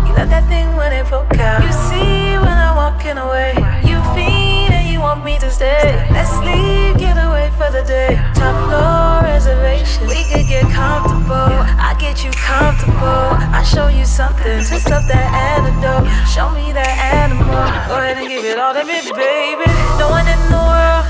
You 0.06 0.14
left 0.14 0.30
that 0.30 0.48
thing 0.48 0.76
when 0.76 0.92
it 0.94 1.08
broke 1.08 1.38
out. 1.38 1.64
You 1.64 1.72
see 1.72 2.38
when 2.38 2.58
I'm 2.66 2.76
walking 2.76 3.18
away. 3.18 3.54
You 3.86 3.98
feel 4.14 4.72
and 4.78 4.90
you 4.90 5.00
want 5.00 5.24
me 5.24 5.40
to 5.40 5.50
stay. 5.50 6.06
Let's 6.12 6.34
leave, 6.40 6.98
get 6.98 7.18
away 7.18 7.50
for 7.58 7.70
the 7.72 7.84
day. 7.84 8.16
Top 8.36 8.56
floor 8.68 9.24
reservation. 9.24 10.08
We 10.08 10.24
could 10.30 10.48
get 10.48 10.66
comfortable. 10.70 11.58
I 11.90 11.96
get 12.00 12.24
you 12.24 12.32
comfortable. 12.32 13.34
I 13.58 13.64
show 13.64 13.88
you 13.88 14.06
something. 14.06 14.62
Twist 14.66 14.92
up 14.92 15.04
that 15.08 15.30
antidote. 15.34 16.06
Show 16.30 16.50
me 16.52 16.74
that 16.74 16.94
animal. 17.22 17.64
Go 17.90 17.98
ahead 17.98 18.18
and 18.18 18.28
give 18.28 18.46
it 18.46 18.60
all 18.60 18.74
to 18.74 18.84
me, 18.86 19.02
baby. 19.14 19.68
No 19.98 20.10
one 20.10 20.28
in 20.28 20.42
the 20.54 20.62
world. 20.62 21.06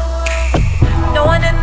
No 1.14 1.26
one 1.26 1.44
in 1.44 1.63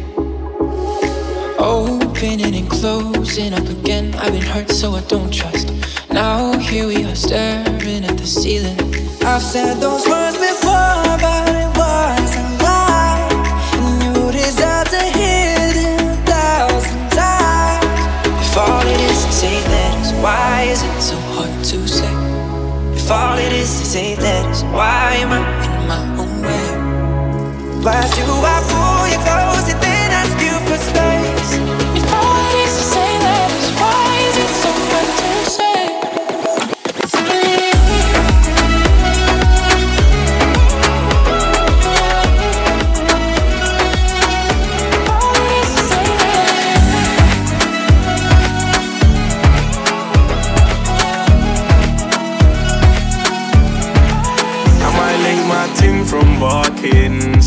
Opening 1.63 2.55
and 2.55 2.67
closing 2.67 3.53
up 3.53 3.67
again. 3.69 4.15
I've 4.15 4.33
been 4.33 4.41
hurt, 4.41 4.71
so 4.71 4.93
I 4.93 5.01
don't 5.01 5.31
trust. 5.31 5.69
Now 6.09 6.57
here 6.57 6.87
we 6.87 7.03
are 7.05 7.13
staring 7.13 8.03
at 8.03 8.17
the 8.17 8.25
ceiling. 8.25 8.79
I've 9.21 9.43
said 9.43 9.75
those 9.75 10.07
words 10.09 10.37
before, 10.39 11.05
but 11.21 11.49
it 11.53 11.69
was 11.77 12.35
a 12.35 12.63
lie. 12.65 13.29
And 13.77 14.01
you 14.01 14.31
deserve 14.31 14.89
to 14.89 15.03
hear 15.13 15.53
them 15.77 16.09
a 16.09 16.17
thousand 16.25 17.11
times. 17.11 18.01
If 18.41 18.57
all 18.57 18.81
it 18.81 18.97
to 18.97 19.31
say 19.31 19.61
that 19.61 20.01
is 20.01 20.13
why 20.13 20.63
is 20.63 20.81
it 20.81 20.99
so 20.99 21.15
hard 21.37 21.63
to 21.65 21.87
say? 21.87 22.11
If 22.97 23.11
all 23.11 23.37
it 23.37 23.53
is 23.53 23.69
to 23.69 23.85
say 23.85 24.15
that 24.15 24.49
is 24.49 24.63
why 24.63 25.13
am 25.21 25.31
I 25.31 25.41
in 25.77 25.87
my 25.87 26.23
own 26.23 26.41
way? 26.41 27.85
Why 27.85 28.01
do 28.17 28.25
I 28.25 28.57
pull 28.65 29.11
you 29.13 29.19
close? 29.23 29.90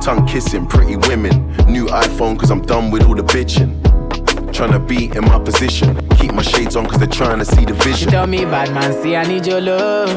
Tongue 0.00 0.26
kissing, 0.26 0.66
pretty 0.66 0.96
women. 0.96 1.46
New 1.66 1.86
iPhone, 1.86 2.38
cause 2.38 2.50
I'm 2.50 2.62
done 2.62 2.90
with 2.90 3.04
all 3.04 3.14
the 3.14 3.22
bitching. 3.22 3.70
Trying 4.50 4.72
to 4.72 4.78
be 4.78 5.14
in 5.14 5.24
my 5.26 5.38
position. 5.38 5.94
Keep 6.16 6.32
my 6.32 6.42
shades 6.42 6.74
on, 6.74 6.86
cause 6.86 6.98
they're 6.98 7.06
trying 7.06 7.38
to 7.38 7.44
see 7.44 7.66
the 7.66 7.74
vision. 7.74 7.96
She 7.96 8.06
tell 8.06 8.26
me, 8.26 8.46
bad 8.46 8.72
man, 8.72 8.94
see, 9.02 9.14
I 9.14 9.24
need 9.24 9.46
your 9.46 9.60
love. 9.60 10.08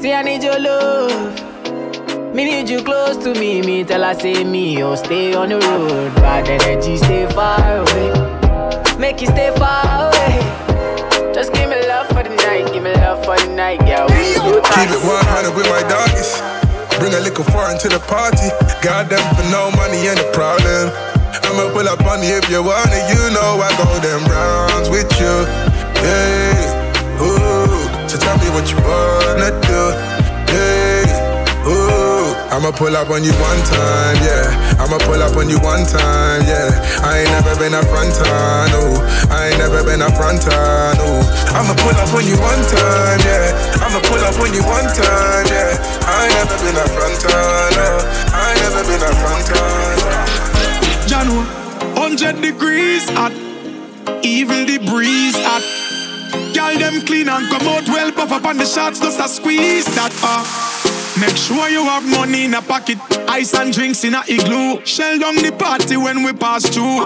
See, 0.00 0.12
I 0.12 0.22
need 0.22 0.42
your 0.42 0.58
love. 0.58 2.34
Me 2.34 2.44
need 2.44 2.68
you 2.68 2.82
close 2.82 3.16
to 3.24 3.32
me. 3.32 3.62
Me 3.62 3.82
tell 3.82 4.04
I 4.04 4.12
say 4.12 4.44
me, 4.44 4.82
oh, 4.82 4.94
stay 4.94 5.32
on 5.32 5.48
the 5.48 5.58
road. 5.58 6.14
Bad 6.16 6.46
energy, 6.46 6.98
stay 6.98 7.26
far 7.32 7.78
away. 7.78 8.98
Make 8.98 9.22
you 9.22 9.28
stay 9.28 9.54
far 9.56 10.08
away. 10.08 11.32
Just 11.32 11.54
give 11.54 11.70
me 11.70 11.80
love 11.88 12.08
for 12.08 12.22
the 12.22 12.36
night. 12.36 12.70
Give 12.74 12.82
me 12.82 12.92
love 12.92 13.24
for 13.24 13.38
the 13.38 13.54
night, 13.54 13.80
yeah. 13.86 14.06
Keep 14.06 14.90
it 14.90 15.02
100 15.02 15.56
with 15.56 15.66
my 15.70 15.80
doggies. 15.88 16.55
Bring 16.98 17.14
a 17.14 17.20
little 17.20 17.44
foreign 17.44 17.78
to 17.78 17.88
the 17.88 18.00
party. 18.08 18.48
Got 18.82 19.10
them 19.10 19.22
for 19.36 19.44
no 19.52 19.70
money 19.76 20.08
ain't 20.08 20.20
a 20.20 20.30
problem. 20.32 20.90
I'ma 21.44 21.70
pull 21.72 21.88
up 21.88 22.00
on 22.06 22.22
you 22.22 22.36
if 22.36 22.48
you 22.50 22.62
want 22.62 22.90
it. 22.90 23.04
You 23.12 23.22
know 23.36 23.60
I 23.60 23.70
go 23.76 23.88
them 24.00 24.24
rounds 24.30 24.88
with 24.88 25.10
you. 25.20 25.34
Yeah, 26.02 27.20
ooh. 27.20 28.08
So 28.08 28.16
tell 28.18 28.38
me 28.38 28.48
what 28.56 28.70
you 28.70 28.78
wanna 28.80 29.50
do. 29.68 29.82
Yeah, 30.52 31.68
ooh. 31.68 32.05
I'ma 32.50 32.70
pull 32.70 32.94
up 32.96 33.10
on 33.10 33.24
you 33.24 33.32
one 33.42 33.62
time, 33.66 34.16
yeah. 34.22 34.78
I'ma 34.78 34.98
pull 35.02 35.20
up 35.20 35.36
on 35.36 35.50
you 35.50 35.58
one 35.60 35.84
time, 35.84 36.42
yeah. 36.46 36.70
I 37.02 37.26
ain't 37.26 37.30
never 37.30 37.58
been 37.58 37.74
a 37.74 37.82
fronter, 37.82 38.22
no. 38.70 39.02
I 39.34 39.50
ain't 39.50 39.58
never 39.58 39.82
been 39.82 40.00
a 40.00 40.10
fronter, 40.14 40.54
no. 40.96 41.26
I'ma 41.52 41.74
pull 41.74 41.96
up 41.98 42.14
on 42.14 42.24
you 42.24 42.38
one 42.38 42.62
time, 42.70 43.20
yeah. 43.26 43.82
I'ma 43.82 43.98
pull 44.06 44.22
up 44.22 44.38
on 44.38 44.54
you 44.54 44.62
one 44.62 44.86
time, 44.94 45.46
yeah. 45.50 45.74
I 46.06 46.30
ain't 46.30 46.34
never 46.38 46.56
been 46.62 46.78
a 46.78 46.86
fronter, 46.94 47.34
no. 47.74 47.86
I 48.30 48.54
ain't 48.54 48.62
never 48.62 48.82
been 48.86 49.02
a 49.02 49.12
fronter. 49.18 49.66
Janu, 51.10 51.42
100 51.98 52.40
degrees 52.40 53.10
hot, 53.10 53.32
even 54.22 54.66
the 54.66 54.78
breeze 54.86 55.36
hot. 55.36 55.66
Girl, 56.54 56.78
them 56.78 57.04
clean 57.04 57.28
and 57.28 57.48
come 57.50 57.66
out 57.68 57.86
well, 57.88 58.12
puff 58.12 58.32
up 58.32 58.44
on 58.46 58.56
the 58.56 58.66
shots, 58.66 59.00
just 59.00 59.18
a 59.20 59.28
squeeze 59.28 59.84
that 59.96 60.14
up. 60.22 60.75
Make 61.18 61.36
sure 61.36 61.68
you 61.70 61.82
have 61.82 62.04
money 62.08 62.44
in 62.44 62.52
a 62.54 62.60
pocket, 62.60 62.98
ice 63.28 63.54
and 63.54 63.72
drinks 63.72 64.04
in 64.04 64.14
a 64.14 64.22
igloo. 64.28 64.84
Shell 64.84 65.18
down 65.18 65.36
the 65.36 65.50
party 65.50 65.96
when 65.96 66.22
we 66.22 66.32
pass 66.34 66.68
through. 66.68 66.98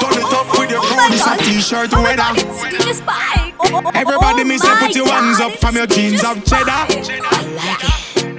Turn 0.00 0.20
it 0.20 0.32
up 0.32 0.58
with 0.58 0.70
your 0.70 0.82
crew, 0.82 1.08
this 1.08 1.26
a 1.26 1.36
t-shirt 1.38 1.90
oh 1.94 2.02
weather. 2.02 2.30
Everybody 3.94 4.44
me 4.44 4.58
say 4.58 4.74
put 4.76 4.94
your 4.94 5.08
hands 5.08 5.40
up 5.40 5.52
from 5.52 5.76
your 5.76 5.86
jeans 5.86 6.22
of 6.22 6.44
cheddar. 6.44 6.86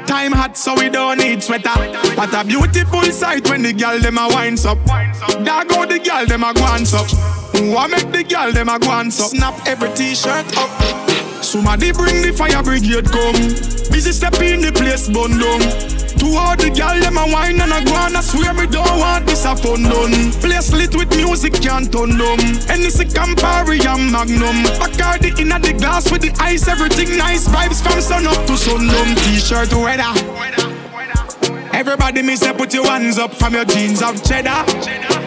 Time 0.05 0.31
hot 0.31 0.55
so 0.55 0.75
we 0.75 0.89
don't 0.89 1.17
need 1.17 1.41
sweater. 1.41 1.69
What 2.15 2.33
a 2.33 2.45
beautiful 2.45 3.01
sight 3.03 3.49
when 3.49 3.63
the 3.63 3.73
girl 3.73 3.99
them 3.99 4.19
a 4.19 4.27
winds 4.27 4.65
up. 4.65 4.77
There 4.85 5.65
go 5.65 5.85
the 5.88 5.99
girl 5.99 6.27
them 6.27 6.43
a 6.43 6.53
glance 6.53 6.93
up. 6.93 7.09
What 7.73 7.89
make 7.89 8.11
the 8.11 8.23
girl 8.23 8.51
them 8.51 8.69
a 8.69 8.77
glance 8.77 9.19
up? 9.19 9.29
Snap 9.29 9.65
every 9.65 9.89
t-shirt 9.95 10.55
up. 10.55 11.04
Somebody 11.45 11.91
bring 11.93 12.23
the 12.23 12.34
fire 12.34 12.63
brigade 12.63 13.05
come. 13.05 13.38
Busy 13.93 14.12
step 14.12 14.41
in 14.41 14.62
the 14.62 14.71
place 14.73 15.08
bun 15.08 15.38
down. 15.38 15.62
To 16.17 16.25
all 16.34 16.58
the 16.58 16.73
gal 16.73 16.99
them 16.99 17.17
a 17.17 17.25
wine 17.31 17.62
and 17.62 17.71
a 17.71 17.86
go 17.86 17.93
I 17.93 18.21
swear 18.21 18.53
me 18.53 18.65
don't 18.65 18.97
want 18.97 19.27
this 19.27 19.45
a 19.45 19.55
fun 19.55 19.84
done. 19.84 20.31
Place 20.41 20.73
lit 20.73 20.95
with 20.95 21.15
music 21.15 21.53
can't 21.62 21.91
turn 21.93 22.17
them. 22.17 22.39
Anything 22.65 23.10
Campari 23.13 23.77
and 23.86 24.12
Magnum. 24.12 24.65
Bacardi 24.81 25.38
in 25.39 25.49
the 25.49 25.73
glass 25.77 26.12
with 26.12 26.23
the 26.23 26.34
ice, 26.41 26.67
everything 26.67 27.15
nice. 27.15 27.47
Vibes 27.47 27.81
from 27.81 28.01
sun 28.01 28.25
up 28.25 28.45
to 28.47 28.58
sundown. 28.58 29.15
T-shirt 29.15 29.71
weather. 29.73 30.13
Everybody 31.73 32.23
me 32.23 32.36
say 32.38 32.53
put 32.53 32.73
your 32.73 32.88
hands 32.88 33.19
up 33.19 33.34
from 33.36 33.53
your 33.53 33.65
jeans 33.65 34.01
of 34.01 34.17
cheddar. 34.23 35.24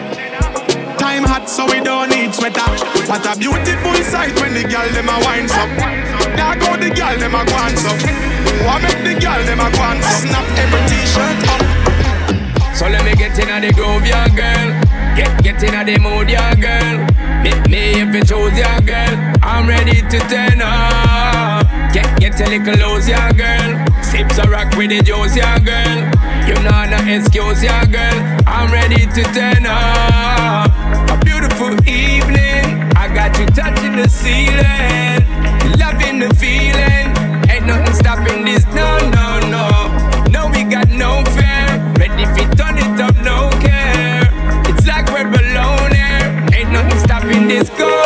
Time 0.99 1.23
hot 1.23 1.47
so 1.47 1.65
we 1.65 1.79
don't 1.79 2.09
need 2.09 2.35
sweater. 2.35 2.67
What 3.07 3.23
a 3.23 3.39
beautiful 3.39 3.95
sight 4.03 4.35
when 4.41 4.53
the 4.53 4.67
girl 4.67 4.87
them 4.91 5.07
a 5.07 5.15
winds 5.23 5.53
up. 5.55 5.71
There 6.35 6.55
go 6.59 6.75
the 6.75 6.91
girl 6.91 7.15
them 7.17 7.35
a 7.35 7.43
glance 7.47 7.85
up. 7.87 7.99
What 8.67 8.83
make 8.83 9.01
the 9.07 9.15
girl 9.15 9.41
them 9.47 9.63
a 9.63 9.71
glance 9.71 10.03
up? 10.03 10.27
Snap 10.27 10.47
every 10.59 10.81
t-shirt 10.91 11.39
up. 11.55 11.79
So 12.75 12.87
let 12.87 13.03
me 13.03 13.15
get 13.15 13.39
in 13.39 13.61
the 13.61 13.71
groove, 13.73 14.05
yeah, 14.05 14.27
girl. 14.27 14.69
Get 15.15 15.43
get 15.43 15.63
in 15.63 15.85
the 15.87 15.99
mood, 15.99 16.29
yeah, 16.29 16.53
girl. 16.55 17.07
Meet 17.43 17.69
me 17.69 18.01
if 18.01 18.13
you 18.13 18.23
choose, 18.23 18.57
yeah, 18.57 18.79
girl. 18.79 19.15
I'm 19.41 19.67
ready 19.67 20.01
to 20.01 20.19
turn 20.27 20.61
up. 20.61 21.38
Get 21.93 22.19
get 22.19 22.39
a 22.39 22.45
little 22.49 22.93
loose, 22.93 23.07
girl. 23.07 24.03
Sips 24.03 24.37
a 24.37 24.49
rock 24.49 24.75
with 24.77 24.89
the 24.89 25.01
juice, 25.01 25.35
yeah, 25.35 25.57
girl. 25.57 25.97
You 26.47 26.55
know 26.63 26.85
no 26.85 26.99
excuse, 27.15 27.63
yeah, 27.63 27.85
girl. 27.85 28.17
I'm 28.45 28.71
ready 28.71 29.05
to 29.07 29.23
turn 29.33 29.65
up. 29.65 30.69
A 31.09 31.19
beautiful 31.25 31.73
evening. 31.87 32.89
I 32.95 33.07
got 33.13 33.39
you 33.39 33.47
touching 33.47 33.95
the 33.95 34.07
ceiling, 34.07 35.25
loving 35.79 36.19
the 36.19 36.29
feeling. 36.35 37.09
Ain't 37.49 37.65
nothing 37.65 37.95
stopping 37.95 38.45
this, 38.45 38.65
no, 38.67 38.97
no, 39.09 39.39
no. 39.49 39.65
No, 40.29 40.47
we 40.51 40.63
got 40.63 40.89
no 40.89 41.23
fear. 41.33 41.65
Ready 41.97 42.23
if 42.23 42.37
you 42.37 42.47
turn 42.55 42.77
it 42.77 42.99
up, 43.01 43.15
no 43.23 43.49
care. 43.61 44.29
It's 44.69 44.85
like 44.85 45.07
we're 45.07 45.27
alone 45.27 45.95
here. 45.95 46.45
Ain't 46.53 46.71
nothing 46.71 46.99
stopping 46.99 47.47
this, 47.47 47.69
go. 47.71 47.98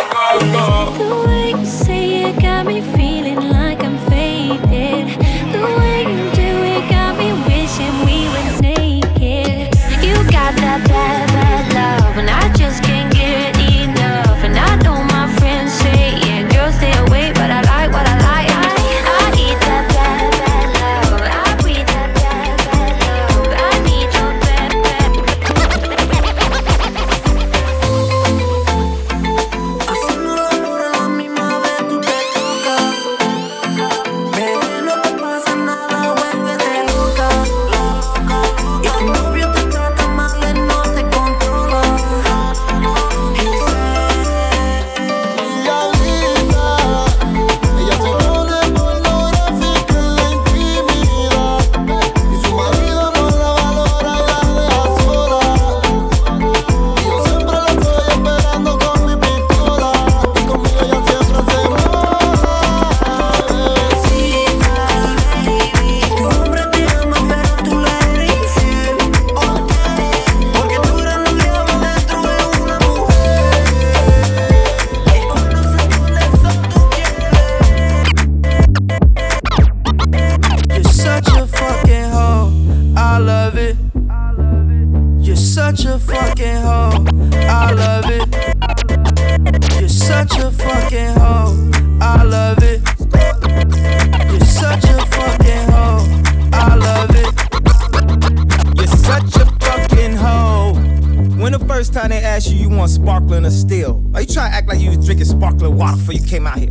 Time 101.93 102.09
they 102.09 102.23
ask 102.23 102.49
you, 102.49 102.57
you 102.57 102.69
want 102.69 102.89
sparkling 102.89 103.45
or 103.45 103.51
still? 103.51 104.03
Are 104.15 104.21
you 104.21 104.27
trying 104.27 104.51
to 104.51 104.57
act 104.57 104.67
like 104.67 104.79
you 104.79 104.89
was 104.89 105.05
drinking 105.05 105.25
sparkling 105.25 105.77
water 105.77 105.97
before 105.97 106.15
you 106.15 106.25
came 106.25 106.47
out 106.47 106.57
here? 106.57 106.69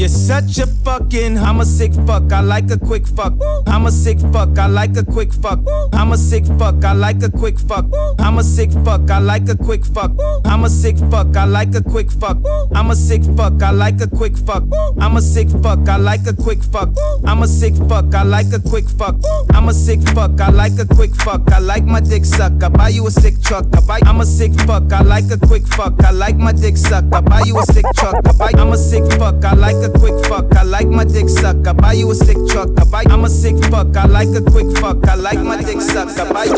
You're 0.00 0.08
such 0.08 0.56
a 0.56 0.66
fucking, 0.66 1.36
I'm 1.36 1.60
a 1.60 1.66
sick 1.66 1.92
fuck, 2.06 2.32
I 2.32 2.40
like 2.40 2.70
a 2.70 2.78
quick 2.78 3.06
fuck. 3.06 3.34
I'm 3.66 3.84
a 3.84 3.92
sick 3.92 4.18
fuck, 4.32 4.58
I 4.58 4.64
like 4.64 4.96
a 4.96 5.04
quick 5.04 5.30
fuck. 5.30 5.60
I'm 5.92 6.12
a 6.12 6.16
sick 6.16 6.46
fuck, 6.58 6.82
I 6.82 6.92
like 6.92 7.22
a 7.22 7.28
quick 7.28 7.58
fuck. 7.58 7.84
I'm 8.18 8.38
a 8.38 8.42
sick 8.42 8.72
fuck, 8.82 9.10
I 9.10 9.18
like 9.18 9.50
a 9.50 9.56
quick 9.58 9.84
fuck. 9.84 10.12
I'm 10.46 10.64
a 10.64 10.70
sick 10.70 10.96
fuck, 11.10 11.36
I 11.36 11.44
like 11.44 11.74
a 11.74 11.82
quick 11.82 12.10
fuck. 12.10 12.38
I'm 12.74 12.90
a 12.90 12.96
sick 12.96 13.24
fuck, 13.36 13.62
I 13.62 13.72
like 13.72 14.00
a 14.00 14.06
quick 14.06 14.38
fuck. 14.38 14.64
I'm 14.98 15.16
a 15.16 15.20
sick 15.20 15.50
fuck, 15.62 15.86
I 15.86 15.96
like 15.96 16.26
a 16.26 16.32
quick 16.32 16.62
fuck. 16.62 16.88
I'm 17.26 17.38
a 17.42 17.46
sick 17.46 17.72
fuck, 17.86 18.14
I 18.14 18.22
like 18.22 18.52
a 18.54 18.58
quick 18.58 18.88
fuck. 18.88 19.16
I'm 19.52 19.68
a 19.68 19.74
sick 19.74 20.00
fuck, 20.14 20.40
I 20.40 20.48
like 20.48 20.78
a 20.78 20.86
quick 20.86 21.14
fuck. 21.14 21.52
I 21.52 21.58
like 21.58 21.84
my 21.84 22.00
dick 22.00 22.24
suck, 22.24 22.62
I 22.62 22.70
buy 22.70 22.88
you 22.88 23.06
a 23.06 23.10
sick 23.10 23.42
truck. 23.42 23.66
I 23.76 23.80
buy, 23.80 24.00
I'm 24.06 24.22
a 24.22 24.24
sick 24.24 24.54
fuck, 24.60 24.90
I 24.94 25.02
like 25.02 25.30
a 25.30 25.36
quick 25.36 25.66
fuck. 25.66 26.02
I 26.02 26.10
like 26.10 26.38
my 26.38 26.52
dick 26.52 26.78
suck, 26.78 27.04
I 27.12 27.20
buy 27.20 27.42
you 27.42 27.58
a 27.58 27.62
sick 27.64 27.84
truck. 27.96 28.16
I 28.26 28.32
buy, 28.32 28.50
I'm 28.56 28.72
a 28.72 28.78
sick 28.78 29.04
fuck, 29.18 29.44
I 29.44 29.52
like 29.52 29.76
a 29.76 29.89
quick 29.98 30.24
fuck. 30.26 30.54
I 30.56 30.62
like 30.62 30.88
my 30.88 31.04
dick 31.04 31.28
suck, 31.28 31.66
I 31.66 31.72
buy 31.72 31.92
you 31.94 32.10
a 32.10 32.14
sick 32.14 32.38
truck. 32.48 32.70
I 32.78 32.84
buy, 32.84 33.04
I'm 33.10 33.24
a 33.24 33.28
sick 33.28 33.56
fuck, 33.64 33.96
I 33.96 34.06
like 34.06 34.28
a 34.28 34.42
quick 34.42 34.70
fuck. 34.78 35.06
I 35.08 35.14
like 35.14 35.40
my 35.40 35.56
dick 35.62 35.80
suck, 35.80 36.08
I 36.18 36.32
buy 36.32 36.44
you. 36.44 36.56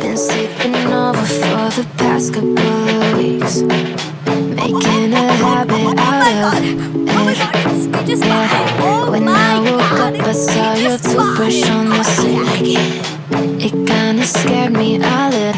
Been 0.00 0.16
sleeping 0.16 0.92
over 0.92 1.24
for 1.24 1.70
the 1.76 1.86
past 1.98 2.34
couple 2.34 2.58
of 2.58 3.16
weeks. 3.18 3.62
Making 4.56 5.12
a 5.12 5.32
habit 5.42 5.98
out 5.98 6.54
of 6.54 6.64
it. 6.64 6.76
Yeah. 8.08 9.10
When 9.10 9.28
I 9.28 9.60
woke 9.60 10.00
up, 10.00 10.14
I 10.14 10.32
saw 10.32 10.74
your 10.74 10.98
toothbrush 10.98 11.62
on 11.70 11.88
the 11.88 12.02
sink. 12.04 12.78
It 13.60 13.72
kinda 13.86 14.24
scared 14.26 14.72
me 14.72 14.96
a 14.96 15.28
little 15.30 15.55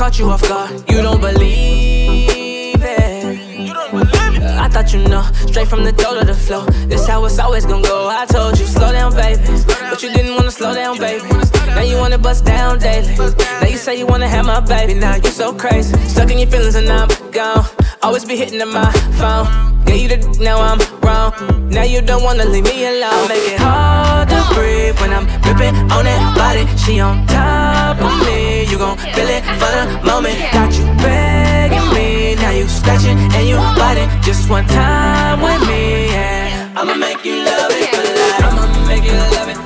caught 0.00 0.18
you 0.18 0.30
off 0.30 0.40
guard. 0.48 0.70
You 0.90 1.02
don't 1.02 1.20
believe 1.20 2.80
it. 2.82 3.60
You 3.66 3.74
don't 3.74 3.90
believe 3.90 4.36
it. 4.36 4.42
I 4.42 4.66
thought 4.66 4.94
you 4.94 5.06
know, 5.06 5.20
straight 5.46 5.68
from 5.68 5.84
the 5.84 5.92
door 5.92 6.18
to 6.18 6.24
the 6.24 6.32
flow. 6.32 6.64
This 6.88 7.06
how 7.06 7.22
it's 7.26 7.38
always 7.38 7.66
gonna 7.66 7.86
go. 7.86 8.08
I 8.08 8.24
told 8.24 8.58
you, 8.58 8.64
slow 8.64 8.92
down, 8.92 9.14
baby. 9.14 9.42
But 9.90 10.02
you 10.02 10.10
didn't 10.10 10.36
wanna 10.36 10.52
slow 10.52 10.72
down, 10.72 10.96
baby. 10.96 11.28
Now 11.76 11.82
you 11.82 11.98
wanna 11.98 12.16
bust 12.16 12.46
down 12.46 12.78
daily. 12.78 13.14
Now 13.60 13.68
you 13.68 13.76
say 13.76 13.98
you 13.98 14.06
wanna 14.06 14.26
have 14.26 14.46
my 14.46 14.60
baby. 14.60 14.94
Now 14.94 15.16
you 15.16 15.28
so 15.28 15.52
crazy. 15.52 15.94
Stuck 16.08 16.30
in 16.30 16.38
your 16.38 16.48
feelings 16.48 16.76
and 16.76 16.88
I'm 16.88 17.10
gone. 17.30 17.66
Always 18.02 18.24
be 18.24 18.36
hitting 18.36 18.58
my 18.72 18.90
phone. 19.20 19.46
Yeah, 19.86 19.94
you 19.94 20.08
d- 20.08 20.38
now 20.44 20.58
I'm 20.60 20.78
wrong. 21.02 21.32
Now 21.68 21.82
you 21.84 22.00
don't 22.00 22.22
wanna 22.22 22.44
leave 22.46 22.64
me 22.64 22.86
alone. 22.86 23.28
Make 23.28 23.46
it 23.54 23.60
hard 23.60 24.28
to 24.30 24.40
breathe 24.54 24.98
when 25.00 25.12
I'm 25.12 25.26
gripping 25.42 25.76
on 25.92 26.04
that 26.08 26.22
body. 26.34 26.64
She 26.78 27.00
on 27.00 27.26
top 27.26 28.00
of 28.00 28.14
me. 28.26 28.64
You 28.70 28.78
gon' 28.78 28.96
feel 29.14 29.28
it 29.28 29.44
for 29.60 29.70
the 29.76 29.84
moment. 30.02 30.38
Got 30.52 30.72
you 30.78 30.86
begging 31.04 31.88
me. 31.94 32.36
Now 32.36 32.50
you 32.50 32.66
scratching 32.68 33.18
and 33.18 33.46
you 33.48 33.56
biting. 33.76 34.08
Just 34.22 34.48
one 34.48 34.66
time 34.66 35.40
with 35.42 35.60
me. 35.68 36.06
Yeah. 36.08 36.72
I'ma 36.76 36.94
make 36.94 37.24
you 37.24 37.44
love 37.44 37.70
it 37.70 37.88
for 37.92 38.04
life. 38.20 38.44
I'ma 38.48 38.64
make 38.88 39.04
you 39.04 39.18
love 39.34 39.48
it. 39.52 39.58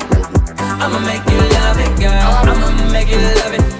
I'ma 0.82 0.98
make 1.06 1.24
you 1.30 1.38
love 1.54 1.78
it, 1.78 1.92
girl. 2.02 2.50
I'ma 2.50 2.92
make 2.92 3.08
you 3.10 3.20
love 3.20 3.54
it. 3.54 3.73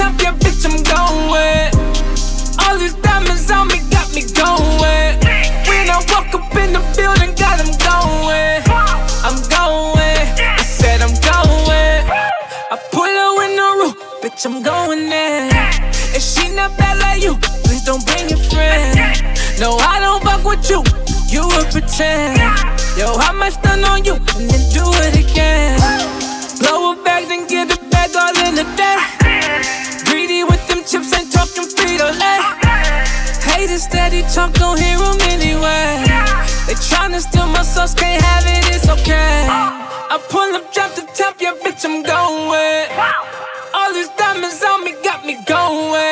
Top, 0.00 0.16
yeah, 0.22 0.34
bitch, 0.40 0.64
I'm 0.64 0.80
going. 0.80 1.68
All 2.64 2.78
these 2.78 2.96
diamonds 3.04 3.50
on 3.50 3.68
me 3.68 3.78
got 3.92 4.08
me 4.16 4.22
going. 4.32 5.12
When 5.68 5.84
I 5.92 5.98
walk 6.08 6.32
up 6.32 6.56
in 6.56 6.72
the 6.72 6.82
building, 6.96 7.32
got 7.36 7.60
them 7.60 7.72
going. 7.84 8.62
I'm 9.26 9.38
going. 9.52 10.24
I 10.60 10.64
said 10.64 11.02
I'm 11.04 11.12
going. 11.20 12.00
I 12.72 12.76
pull 12.92 13.14
up 13.24 13.36
in 13.44 13.52
the 13.60 13.68
roof, 13.78 13.96
bitch, 14.22 14.42
I'm 14.46 14.62
going 14.62 15.10
there. 15.10 15.48
If 16.16 16.22
she 16.22 16.48
not 16.54 16.76
bad 16.78 16.96
like 17.04 17.22
you, 17.22 17.36
please 17.64 17.84
don't 17.84 18.04
bring 18.06 18.30
your 18.30 18.42
friend. 18.50 18.96
No, 19.60 19.76
I 19.76 20.00
don't 20.00 20.22
fuck 20.24 20.44
with 20.44 20.64
you. 20.70 20.80
You 21.28 21.46
would 21.52 21.68
pretend. 21.74 22.40
Yo, 22.96 23.06
I 23.28 23.32
might 23.32 23.52
stun 23.52 23.84
on 23.84 24.04
you 24.04 24.14
and 24.14 24.48
then 24.50 24.64
do 24.72 24.84
it 25.04 25.14
again. 25.24 25.78
Blow 26.58 26.92
a 26.92 27.04
bag, 27.04 27.28
then 27.28 27.46
get 27.46 27.68
a 27.68 27.78
bag 27.90 28.10
all 28.16 28.36
in 28.46 28.58
a 28.58 28.76
day. 28.76 29.89
Greedy 30.10 30.42
with 30.42 30.66
them 30.66 30.82
chips, 30.82 31.14
ain't 31.16 31.32
talking 31.32 31.70
Frito 31.70 32.10
Lay. 32.18 32.40
Haters 33.46 33.84
steady 33.84 34.22
talk, 34.34 34.52
don't 34.54 34.78
hear 34.78 34.98
them 34.98 35.20
anyway. 35.30 36.02
They 36.66 36.74
tryna 36.74 37.20
steal 37.20 37.46
my 37.46 37.62
sauce, 37.62 37.94
can't 37.94 38.20
have 38.20 38.44
it, 38.44 38.74
it's 38.74 38.88
okay. 38.88 39.46
I 39.48 40.18
pull 40.28 40.50
up, 40.56 40.74
drop 40.74 40.94
the 40.96 41.02
top, 41.14 41.36
yeah, 41.40 41.54
bitch, 41.62 41.84
I'm 41.84 42.02
going. 42.02 42.90
All 43.72 43.92
these 43.94 44.10
diamonds 44.18 44.62
on 44.64 44.84
me 44.84 44.94
got 45.04 45.24
me 45.24 45.38
going. 45.46 46.09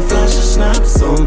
Ne 0.00 0.08
Flasche 0.08 0.42
Schnaps 0.42 1.02
um. 1.02 1.26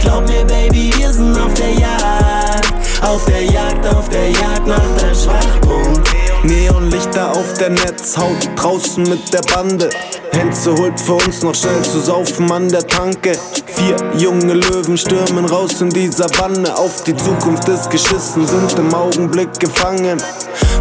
Glaub 0.00 0.28
mir, 0.28 0.44
Baby, 0.44 0.92
wir 0.96 1.12
sind 1.12 1.38
auf 1.38 1.54
der 1.54 1.72
Jagd. 1.72 2.72
Auf 3.02 3.24
der 3.26 3.44
Jagd, 3.44 3.86
auf 3.94 4.08
der 4.08 4.30
Jagd 4.30 4.66
nach 4.66 4.96
deinem 4.96 5.14
Schwachpunkt. 5.14 6.21
Neonlichter 6.44 7.30
auf 7.30 7.54
der 7.54 7.70
Netzhaut, 7.70 8.50
draußen 8.56 9.04
mit 9.04 9.32
der 9.32 9.42
Bande. 9.54 9.88
Henze 10.32 10.74
holt 10.74 10.98
für 10.98 11.14
uns 11.14 11.42
noch 11.42 11.54
schnell 11.54 11.82
zu 11.82 12.00
saufen 12.00 12.50
an 12.50 12.68
der 12.68 12.84
Tanke. 12.86 13.32
Vier 13.66 13.96
junge 14.18 14.54
Löwen 14.54 14.98
stürmen 14.98 15.44
raus 15.44 15.80
in 15.80 15.90
die 15.90 16.08
Savanne. 16.08 16.76
Auf 16.76 17.04
die 17.04 17.14
Zukunft 17.14 17.68
ist 17.68 17.90
geschissen, 17.90 18.46
sind 18.46 18.76
im 18.76 18.92
Augenblick 18.92 19.56
gefangen. 19.60 20.20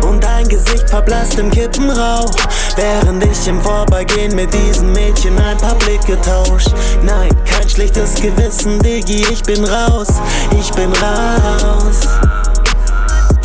Und 0.07 0.23
dein 0.23 0.47
Gesicht 0.47 0.89
verblasst 0.89 1.37
im 1.37 1.51
Kippenrauch. 1.51 2.31
Während 2.75 3.23
ich 3.23 3.47
im 3.47 3.61
Vorbeigehen 3.61 4.35
mit 4.35 4.51
diesem 4.53 4.91
Mädchen 4.93 5.37
ein 5.37 5.57
paar 5.57 5.75
Blicke 5.75 6.19
tausch. 6.21 6.65
Nein, 7.03 7.29
kein 7.45 7.69
schlechtes 7.69 8.15
Gewissen, 8.15 8.79
Diggi, 8.79 9.27
ich 9.31 9.43
bin 9.43 9.63
raus. 9.63 10.07
Ich 10.59 10.71
bin 10.71 10.91
raus. 10.93 12.07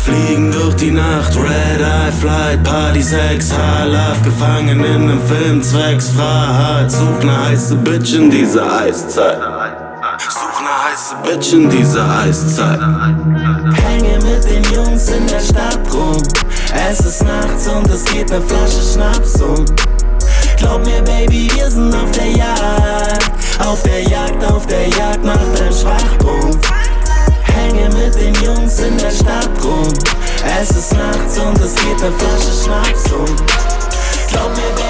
Fliegen 0.07 0.51
durch 0.53 0.75
die 0.75 0.91
Nacht, 0.91 1.35
Red 1.35 1.81
Eye 1.81 2.11
Flight, 2.17 2.63
Party, 2.63 3.03
Sex, 3.03 3.51
High 3.51 3.91
Life, 3.91 4.23
gefangen 4.23 4.81
in 4.81 5.05
nem 5.05 5.21
Film, 5.27 5.61
zwecks 5.61 6.11
Freiheit. 6.11 6.89
Such 6.89 7.23
ne 7.23 7.45
heiße 7.45 7.75
Bitch 7.75 8.13
in 8.13 8.29
dieser 8.29 8.71
Eiszeit. 8.79 9.37
Such 10.29 10.61
ne 10.61 10.73
heiße 10.85 11.15
Bitch 11.25 11.51
in 11.51 11.69
dieser 11.69 12.09
Eiszeit. 12.19 12.79
Hänge 12.79 14.17
mit 14.23 14.45
den 14.49 14.63
Jungs 14.73 15.09
in 15.09 15.27
der 15.27 15.41
Stadt 15.41 15.79
rum. 15.93 16.23
Es 16.89 17.01
ist 17.01 17.25
nachts 17.25 17.67
und 17.67 17.89
es 17.89 18.05
geht 18.05 18.29
ne 18.29 18.41
Flasche 18.41 18.81
Schnaps 18.93 19.41
um. 19.41 19.65
Glaub 20.55 20.85
mir, 20.85 21.01
Baby, 21.01 21.51
wir 21.53 21.69
sind 21.69 21.93
auf 21.93 22.11
der 22.11 22.31
Jagd. 22.31 23.31
Auf 23.59 23.83
der 23.83 24.03
Jagd, 24.03 24.41
auf 24.45 24.65
der 24.67 24.87
Jagd 24.87 25.25
nach 25.25 25.35
deinem 25.53 25.73
Schwachpunkt. 25.73 26.65
Hänge 27.67 27.89
mit 27.89 28.15
den 28.15 28.33
Jungs 28.35 28.79
in 28.79 28.97
der 28.97 29.11
Stadt 29.11 29.49
rum. 29.61 29.91
Es 30.57 30.69
ist 30.69 30.93
nachts 30.93 31.37
und 31.37 31.59
es 31.59 31.75
geht 31.75 31.99
ne 31.99 32.11
Flasche 32.17 32.63
Schnaps 32.63 33.11
um. 33.11 33.25
Glaub 34.29 34.55
mir, 34.55 34.86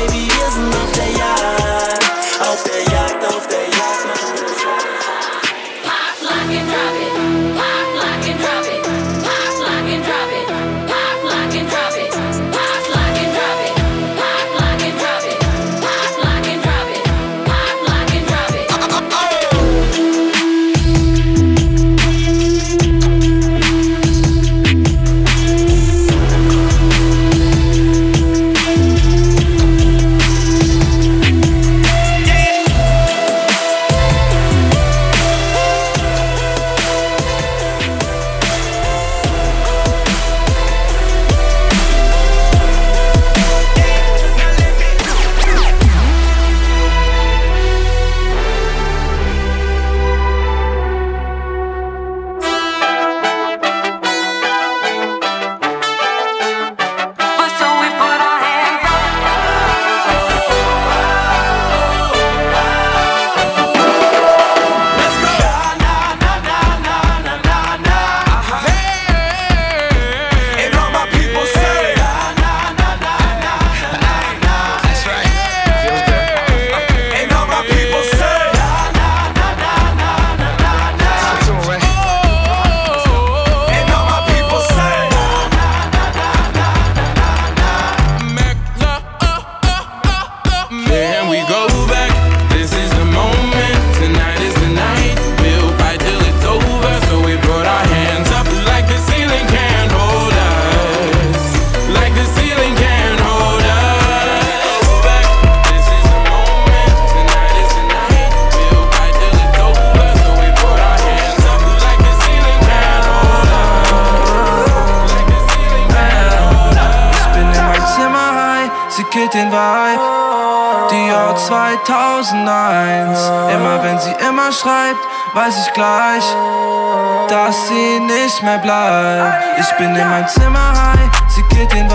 nicht 128.37 128.43
mehr 128.43 128.59
bleibt. 128.59 129.59
Ich 129.59 129.77
bin 129.77 129.95
in 129.95 130.09
mein 130.09 130.27
Zimmer 130.27 130.71
high, 130.73 131.09
sie 131.27 131.41
killt 131.43 131.71
den. 131.73 131.87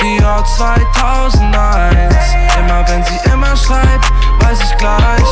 Die 0.00 0.22
Jahr 0.22 0.42
2001. 0.44 2.14
Immer 2.58 2.88
wenn 2.88 3.04
sie 3.04 3.18
immer 3.30 3.54
schreibt, 3.54 4.10
weiß 4.40 4.58
ich 4.62 4.76
gleich, 4.78 5.28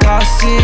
dass 0.00 0.40
sie 0.40 0.56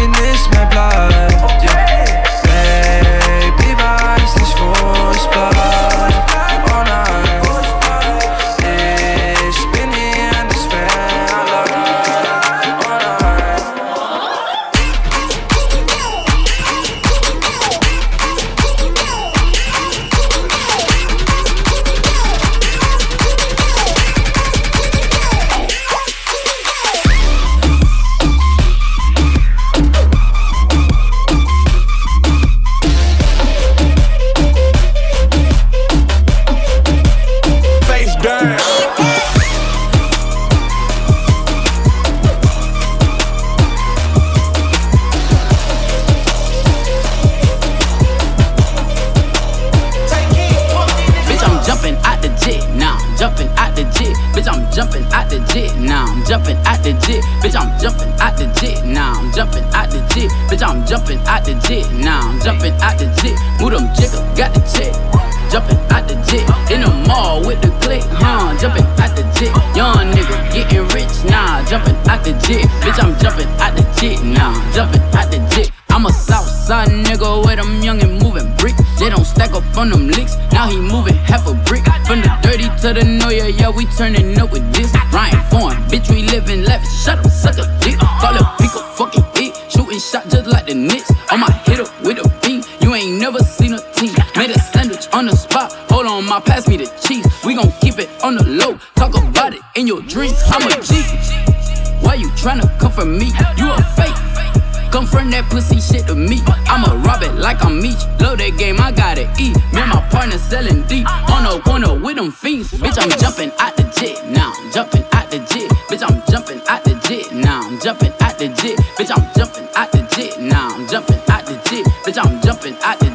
rob 106.96 107.22
it 107.22 107.34
like 107.34 107.62
I'm 107.64 107.80
Meech. 107.80 108.02
Love 108.20 108.38
that 108.38 108.54
game, 108.58 108.80
I 108.80 108.92
gotta 108.92 109.28
eat. 109.38 109.56
Me 109.72 109.80
and 109.80 109.90
my 109.90 110.00
partner 110.10 110.38
selling 110.38 110.82
deep. 110.84 111.06
On 111.30 111.44
the 111.44 111.60
corner 111.62 111.94
with 111.98 112.16
them 112.16 112.32
fiends. 112.32 112.72
Bitch, 112.72 112.98
I'm 112.98 113.10
jumping 113.18 113.52
out 113.58 113.76
the 113.76 113.84
jet. 113.96 114.26
Now 114.30 114.52
I'm 114.54 114.72
jumping 114.72 115.04
out 115.12 115.30
the 115.30 115.38
jet. 115.38 115.70
Bitch, 115.88 116.02
I'm 116.02 116.22
jumping 116.30 116.60
out 116.68 116.84
the 116.84 116.94
jet. 117.06 117.32
Now 117.32 117.60
I'm 117.62 117.80
jumping 117.80 118.12
out 118.20 118.38
the 118.38 118.48
jet. 118.48 118.76
Bitch, 118.96 119.10
I'm 119.10 119.24
jumping 119.34 119.68
out 119.74 119.92
the 119.92 120.02
jet. 120.14 120.40
Now 120.40 120.68
I'm 120.74 120.86
jumping 120.88 121.20
out 121.28 121.46
the 121.46 121.54
jet. 121.68 121.84
Bitch, 122.04 122.18
I'm 122.18 122.40
jumping 122.42 122.76
out 122.82 122.98
the 122.98 123.05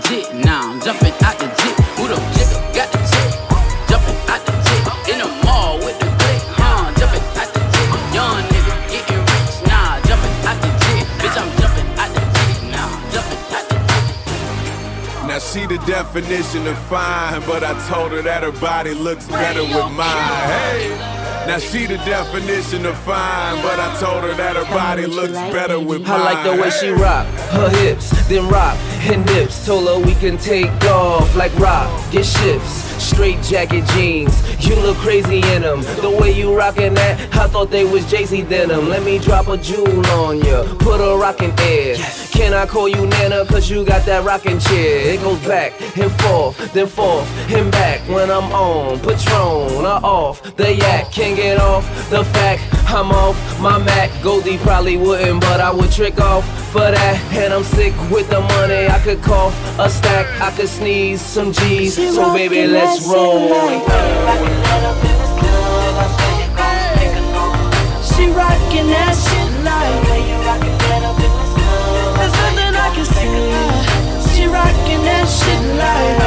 definition 15.92 16.66
of 16.68 16.78
fine, 16.88 17.42
but 17.46 17.66
I 17.66 17.74
told 17.90 18.14
her 18.14 18.22
that 18.22 18.44
her 18.44 18.54
body 18.62 18.94
looks 18.94 19.28
better 19.28 19.62
with 19.62 19.92
mine. 19.92 20.48
Hey. 20.48 20.88
Now 21.46 21.60
she 21.60 21.86
the 21.86 21.98
definition 21.98 22.86
of 22.86 22.98
fine, 23.00 23.62
but 23.62 23.78
I 23.78 24.00
told 24.00 24.24
her 24.24 24.34
that 24.36 24.56
her 24.56 24.64
body 24.74 25.06
looks 25.06 25.34
better 25.52 25.82
with 25.82 26.04
mine. 26.04 26.22
I 26.22 26.34
like 26.34 26.44
the 26.46 26.62
way 26.62 26.70
she 26.70 26.92
rock 26.92 27.28
her 27.52 27.70
hips, 27.82 28.10
then 28.30 28.48
rock 28.48 28.78
her 29.02 29.22
dips. 29.26 29.66
Told 29.66 29.86
her 29.90 30.00
we 30.00 30.16
can 30.16 30.38
take 30.38 30.72
off 30.86 31.36
like 31.36 31.54
rock, 31.60 31.90
get 32.10 32.26
shifts. 32.26 32.91
Straight 33.12 33.42
jacket 33.44 33.86
jeans, 33.90 34.34
you 34.66 34.74
look 34.76 34.98
crazy 34.98 35.42
in 35.54 35.62
them. 35.62 35.82
The 36.02 36.10
way 36.10 36.32
you 36.32 36.56
rockin' 36.58 36.94
that, 36.96 37.20
I 37.36 37.48
thought 37.48 37.70
they 37.70 37.84
was 37.84 38.04
JC 38.06 38.48
denim. 38.48 38.88
Let 38.88 39.04
me 39.04 39.20
drop 39.20 39.48
a 39.48 39.58
jewel 39.58 40.06
on 40.12 40.40
ya, 40.40 40.64
put 40.80 41.02
a 41.02 41.18
rockin' 41.18 41.52
air. 41.60 41.98
Can 42.32 42.54
I 42.54 42.66
call 42.66 42.88
you 42.88 43.06
Nana? 43.06 43.46
Cause 43.46 43.70
you 43.70 43.84
got 43.84 44.06
that 44.06 44.24
rockin' 44.24 44.60
chair. 44.60 45.14
It 45.14 45.22
goes 45.22 45.40
back 45.46 45.74
and 45.98 46.12
forth, 46.22 46.74
then 46.74 46.88
forth 46.88 47.28
and 47.52 47.72
back 47.72 48.00
when 48.08 48.32
I'm 48.32 48.52
on. 48.52 49.00
Patron 49.02 49.86
or 49.86 50.06
off 50.06 50.42
the 50.56 50.74
yak, 50.74 51.12
can't 51.12 51.36
get 51.36 51.60
off 51.60 51.86
the 52.10 52.24
fact 52.24 52.81
I'm 52.94 53.10
off 53.12 53.38
my 53.62 53.78
Mac. 53.78 54.12
Goldie 54.22 54.58
probably 54.58 54.98
wouldn't, 54.98 55.40
but 55.40 55.62
I 55.62 55.72
would 55.72 55.90
trick 55.92 56.20
off 56.20 56.44
for 56.74 56.92
that. 56.92 57.18
And 57.32 57.54
I'm 57.54 57.64
sick 57.64 57.94
with 58.12 58.30
the 58.30 58.42
money. 58.42 58.88
I 58.88 59.00
could 59.00 59.22
cough 59.22 59.56
a 59.80 59.90
stack, 59.90 60.28
I 60.42 60.52
could 60.52 60.68
sneeze 60.68 61.22
some 61.22 61.54
G's. 61.54 61.96
So 61.96 62.34
baby, 62.34 62.68
let's 62.68 63.08
roll. 63.08 63.48
She 68.12 68.28
rockin' 68.28 68.88
that 68.92 69.16
shit 69.16 69.52
like 69.64 70.04
There's 72.20 72.36
nothing 72.44 72.76
I 72.76 72.92
can 72.94 73.06
say. 73.08 73.24
She 74.36 74.48
rockin' 74.48 75.04
that 75.08 75.28
shit 75.32 75.64
like 75.80 76.20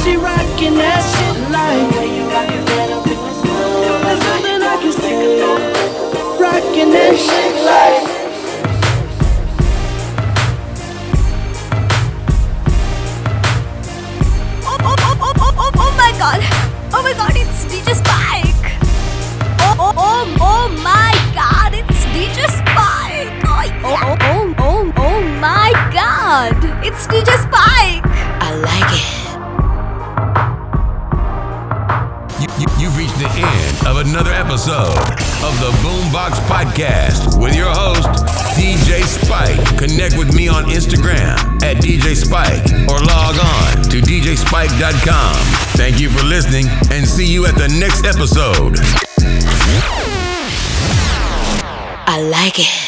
She 0.00 0.16
rockin' 0.16 0.76
that 0.78 1.02
shit 1.12 1.36
like 1.52 2.07
I 2.40 2.44
like 7.64 8.18
Oh, 14.64 14.76
oh, 14.80 14.96
oh, 15.00 15.16
oh, 15.20 15.32
oh, 15.36 15.54
oh, 15.58 15.72
oh! 15.74 15.98
It's 17.34 17.64
DJ 17.64 17.94
Spike 17.94 18.72
Oh 19.60 19.76
oh 19.78 19.92
oh 19.96 20.36
oh 20.40 20.68
my 20.82 21.12
god, 21.34 21.74
it's 21.74 22.04
DJ 22.06 22.38
Spike! 22.48 23.32
Oh, 23.44 23.96
oh, 24.00 24.16
oh, 24.20 24.44
you've 32.78 32.96
reached 32.96 33.18
the 33.18 33.28
end 33.28 33.86
of 33.86 33.96
another 33.98 34.32
episode 34.32 34.98
of 35.44 35.54
the 35.60 35.70
Boombox 35.82 36.32
Podcast 36.46 37.40
with 37.40 37.54
your 37.54 37.70
host, 37.70 38.08
DJ 38.56 39.04
Spike. 39.04 39.78
Connect 39.78 40.16
with 40.16 40.34
me 40.34 40.48
on 40.48 40.64
Instagram 40.64 41.36
at 41.62 41.76
DJ 41.76 42.16
Spike 42.16 42.64
or 42.88 42.98
log 43.00 43.36
on 43.38 43.82
to 43.90 44.00
DJSpike.com. 44.00 45.34
Thank 45.76 46.00
you 46.00 46.10
for 46.10 46.24
listening 46.24 46.66
and 46.90 47.06
see 47.06 47.26
you 47.26 47.46
at 47.46 47.54
the 47.54 47.68
next 47.68 48.04
episode. 48.04 48.78
I 52.10 52.20
like 52.30 52.58
it. 52.58 52.87